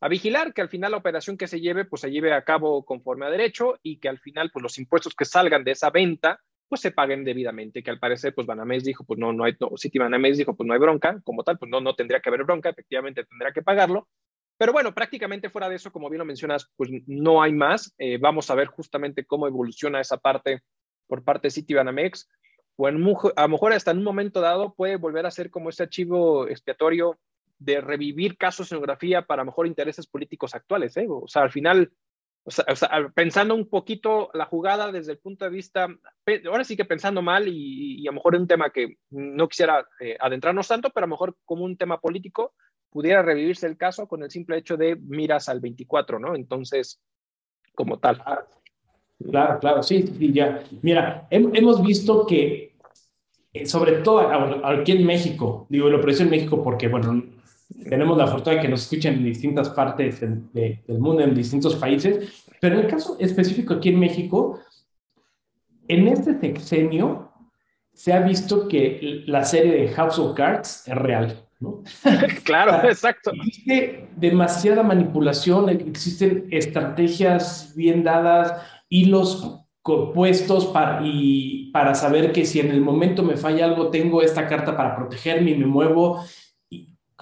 a 0.00 0.08
vigilar 0.08 0.52
que 0.52 0.60
al 0.60 0.68
final 0.68 0.90
la 0.90 0.98
operación 0.98 1.38
que 1.38 1.48
se 1.48 1.58
lleve, 1.58 1.86
pues 1.86 2.02
se 2.02 2.10
lleve 2.10 2.34
a 2.34 2.44
cabo 2.44 2.84
conforme 2.84 3.24
a 3.24 3.30
derecho 3.30 3.78
y 3.82 3.98
que 3.98 4.10
al 4.10 4.18
final, 4.18 4.50
pues 4.52 4.62
los 4.62 4.78
impuestos 4.78 5.14
que 5.14 5.24
salgan 5.24 5.64
de 5.64 5.70
esa 5.72 5.88
venta, 5.88 6.38
pues 6.68 6.82
se 6.82 6.90
paguen 6.90 7.24
debidamente, 7.24 7.82
que 7.82 7.90
al 7.90 7.98
parecer, 7.98 8.34
pues 8.34 8.46
Banamex 8.46 8.84
dijo, 8.84 9.04
pues 9.04 9.18
no, 9.18 9.32
no 9.32 9.44
hay, 9.44 9.56
no, 9.58 9.70
City 9.76 9.98
Banamex 9.98 10.36
dijo, 10.36 10.54
pues 10.54 10.66
no 10.66 10.74
hay 10.74 10.80
bronca, 10.80 11.20
como 11.24 11.44
tal, 11.44 11.58
pues 11.58 11.70
no, 11.70 11.80
no 11.80 11.94
tendría 11.94 12.20
que 12.20 12.28
haber 12.28 12.44
bronca, 12.44 12.68
efectivamente 12.68 13.24
tendrá 13.24 13.52
que 13.52 13.62
pagarlo, 13.62 14.08
pero 14.58 14.72
bueno, 14.72 14.94
prácticamente 14.94 15.50
fuera 15.50 15.68
de 15.68 15.76
eso, 15.76 15.92
como 15.92 16.08
bien 16.08 16.18
lo 16.18 16.24
mencionas, 16.24 16.70
pues 16.76 16.90
no 17.06 17.42
hay 17.42 17.52
más. 17.52 17.94
Eh, 17.98 18.18
vamos 18.18 18.50
a 18.50 18.54
ver 18.54 18.68
justamente 18.68 19.24
cómo 19.24 19.46
evoluciona 19.46 20.00
esa 20.00 20.16
parte 20.16 20.62
por 21.06 21.22
parte 21.22 21.48
de 21.48 21.52
Citibanamex, 21.52 22.28
o 22.76 22.86
a 22.86 22.90
lo 22.90 23.48
mejor 23.48 23.72
hasta 23.72 23.90
en 23.90 23.98
un 23.98 24.04
momento 24.04 24.40
dado 24.40 24.74
puede 24.74 24.96
volver 24.96 25.24
a 25.26 25.30
ser 25.30 25.50
como 25.50 25.70
ese 25.70 25.84
archivo 25.84 26.46
expiatorio 26.48 27.18
de 27.58 27.80
revivir 27.80 28.36
casos 28.36 28.68
de 28.68 28.74
escenografía 28.76 29.22
para 29.22 29.44
mejor 29.44 29.66
intereses 29.66 30.06
políticos 30.06 30.54
actuales. 30.54 30.96
¿eh? 30.96 31.06
O 31.08 31.26
sea, 31.26 31.42
al 31.42 31.50
final, 31.50 31.90
o 32.46 32.50
sea, 32.76 33.10
pensando 33.12 33.56
un 33.56 33.68
poquito 33.68 34.30
la 34.32 34.44
jugada 34.44 34.92
desde 34.92 35.12
el 35.12 35.18
punto 35.18 35.44
de 35.44 35.50
vista, 35.50 35.88
ahora 36.48 36.62
sí 36.62 36.76
que 36.76 36.84
pensando 36.84 37.20
mal 37.20 37.48
y, 37.48 38.06
a 38.06 38.12
lo 38.12 38.14
mejor 38.14 38.36
un 38.36 38.46
tema 38.46 38.70
que 38.70 38.98
no 39.10 39.48
quisiera 39.48 39.84
eh, 39.98 40.16
adentrarnos 40.20 40.68
tanto, 40.68 40.90
pero 40.90 41.04
a 41.04 41.08
lo 41.08 41.14
mejor 41.14 41.36
como 41.44 41.64
un 41.64 41.76
tema 41.76 42.00
político, 42.00 42.54
pudiera 42.90 43.20
revivirse 43.22 43.66
el 43.66 43.76
caso 43.76 44.06
con 44.06 44.22
el 44.22 44.30
simple 44.30 44.58
hecho 44.58 44.76
de 44.76 44.94
miras 44.94 45.48
al 45.48 45.58
24, 45.58 46.20
¿no? 46.20 46.36
Entonces, 46.36 47.00
como 47.74 47.98
tal. 47.98 48.22
Claro, 49.28 49.58
claro, 49.58 49.82
sí, 49.82 50.06
sí, 50.06 50.32
ya. 50.32 50.62
Mira, 50.82 51.26
hemos 51.30 51.82
visto 51.82 52.26
que, 52.26 52.76
eh, 53.52 53.66
sobre 53.66 54.02
todo 54.02 54.20
aquí 54.64 54.92
en 54.92 55.04
México, 55.04 55.66
digo, 55.68 55.88
lo 55.88 56.00
precio 56.00 56.24
en 56.24 56.30
México 56.30 56.62
porque, 56.62 56.86
bueno, 56.86 57.24
tenemos 57.88 58.16
la 58.16 58.26
fortuna 58.26 58.56
de 58.56 58.62
que 58.62 58.68
nos 58.68 58.82
escuchen 58.82 59.14
en 59.14 59.24
distintas 59.24 59.70
partes 59.70 60.20
del 60.20 60.98
mundo, 60.98 61.22
en 61.22 61.34
distintos 61.34 61.76
países, 61.76 62.44
pero 62.60 62.78
en 62.78 62.84
el 62.84 62.90
caso 62.90 63.16
específico 63.18 63.74
aquí 63.74 63.90
en 63.90 64.00
México, 64.00 64.60
en 65.88 66.08
este 66.08 66.38
sexenio 66.40 67.32
se 67.92 68.12
ha 68.12 68.20
visto 68.20 68.68
que 68.68 69.22
la 69.26 69.44
serie 69.44 69.72
de 69.72 69.88
House 69.88 70.18
of 70.18 70.34
Cards 70.34 70.86
es 70.86 70.94
real. 70.94 71.42
¿no? 71.60 71.82
claro, 72.44 72.86
exacto. 72.88 73.30
Existe 73.32 74.08
demasiada 74.16 74.82
manipulación, 74.82 75.68
existen 75.68 76.46
estrategias 76.50 77.72
bien 77.74 78.04
dadas, 78.04 78.52
hilos 78.88 79.62
puestos 80.14 80.66
para, 80.66 81.00
y 81.04 81.70
para 81.72 81.94
saber 81.94 82.32
que 82.32 82.44
si 82.44 82.60
en 82.60 82.70
el 82.70 82.80
momento 82.80 83.22
me 83.22 83.36
falla 83.36 83.66
algo, 83.66 83.88
tengo 83.88 84.20
esta 84.20 84.46
carta 84.46 84.76
para 84.76 84.96
protegerme 84.96 85.52
y 85.52 85.58
me 85.58 85.66
muevo. 85.66 86.24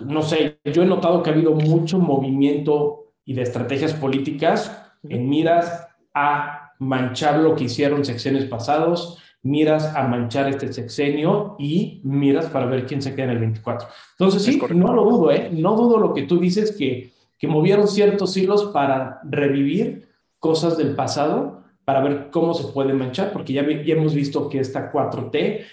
No 0.01 0.23
sé, 0.23 0.59
yo 0.65 0.83
he 0.83 0.87
notado 0.87 1.23
que 1.23 1.31
ha 1.31 1.33
habido 1.33 1.53
mucho 1.53 1.99
movimiento 1.99 3.13
y 3.25 3.35
de 3.35 3.43
estrategias 3.43 3.95
políticas 3.95 4.83
en 5.09 5.29
miras 5.29 5.87
a 6.13 6.73
manchar 6.79 7.39
lo 7.39 7.55
que 7.55 7.65
hicieron 7.65 8.05
sexenios 8.05 8.47
pasados, 8.47 9.19
miras 9.43 9.95
a 9.95 10.07
manchar 10.09 10.49
este 10.49 10.73
sexenio 10.73 11.57
y 11.59 12.01
miras 12.05 12.47
para 12.47 12.67
ver 12.67 12.87
quién 12.87 13.03
se 13.03 13.15
queda 13.15 13.27
en 13.27 13.31
el 13.31 13.39
24. 13.39 13.89
Entonces, 14.19 14.43
sí, 14.43 14.61
no 14.75 14.93
lo 14.93 15.05
dudo, 15.05 15.31
¿eh? 15.31 15.51
No 15.53 15.77
dudo 15.77 15.99
lo 15.99 16.13
que 16.15 16.23
tú 16.23 16.39
dices, 16.39 16.75
que, 16.77 17.13
que 17.39 17.47
movieron 17.47 17.87
ciertos 17.87 18.37
hilos 18.37 18.65
para 18.67 19.21
revivir 19.25 20.09
cosas 20.39 20.77
del 20.77 20.95
pasado 20.95 21.65
para 21.85 22.01
ver 22.01 22.31
cómo 22.31 22.55
se 22.55 22.73
puede 22.73 22.95
manchar, 22.95 23.33
porque 23.33 23.53
ya, 23.53 23.63
ya 23.63 23.95
hemos 23.95 24.15
visto 24.15 24.49
que 24.49 24.61
esta 24.61 24.91
4T, 24.91 25.65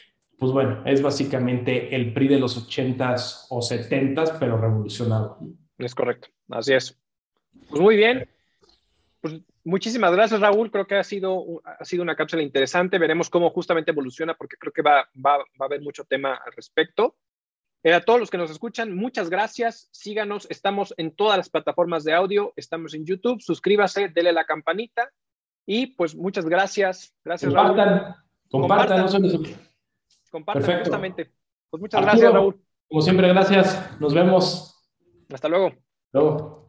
pues 0.42 0.54
bueno, 0.54 0.82
es 0.88 1.04
básicamente 1.04 1.96
el 1.96 2.16
PRI 2.16 2.30
de 2.30 2.40
los 2.40 2.68
80s 2.68 3.46
o 3.52 3.60
70s, 3.60 4.40
pero 4.40 4.60
revolucionado. 4.60 5.38
Es 5.78 5.94
correcto, 5.94 6.30
así 6.50 6.74
es. 6.74 7.00
Pues 7.70 7.80
muy 7.80 7.96
bien. 7.96 8.28
Pues 9.20 9.36
muchísimas 9.64 10.12
gracias, 10.14 10.42
Raúl. 10.42 10.72
Creo 10.72 10.88
que 10.88 10.96
ha 10.96 11.04
sido, 11.04 11.62
ha 11.64 11.86
sido 11.86 12.02
una 12.02 12.16
cápsula 12.16 12.42
interesante. 12.42 12.98
Veremos 12.98 13.30
cómo 13.30 13.52
justamente 13.52 13.92
evoluciona, 13.92 14.34
porque 14.34 14.56
creo 14.58 14.74
que 14.74 14.82
va, 14.82 15.08
va, 15.16 15.38
va 15.38 15.44
a 15.60 15.66
haber 15.66 15.82
mucho 15.82 16.06
tema 16.06 16.34
al 16.44 16.54
respecto. 16.54 17.18
Eh, 17.84 17.94
a 17.94 18.02
todos 18.02 18.20
los 18.20 18.32
que 18.32 18.40
nos 18.40 18.50
escuchan, 18.50 18.96
muchas 18.96 19.30
gracias. 19.30 19.90
Síganos, 19.92 20.48
estamos 20.50 20.96
en 20.98 21.16
todas 21.16 21.38
las 21.38 21.52
plataformas 21.52 22.04
de 22.04 22.14
audio, 22.14 22.52
estamos 22.56 22.96
en 22.96 23.06
YouTube. 23.06 23.44
Suscríbase, 23.44 24.10
dele 24.10 24.34
la 24.34 24.46
campanita. 24.46 25.08
Y 25.68 25.96
pues 25.96 26.16
muchas 26.16 26.48
gracias. 26.48 27.14
Gracias, 27.24 27.54
compartan, 27.54 28.00
Raúl. 28.00 28.16
Compartan, 28.50 29.08
compartan. 29.08 29.71
Compartan 30.32 30.80
justamente. 30.80 31.32
Pues 31.70 31.82
muchas 31.82 32.02
gracias, 32.02 32.34
Raúl. 32.34 32.60
Como 32.88 33.02
siempre, 33.02 33.28
gracias. 33.28 34.00
Nos 34.00 34.14
vemos. 34.14 34.84
Hasta 35.32 35.48
luego. 35.48 35.72
Luego. 36.12 36.61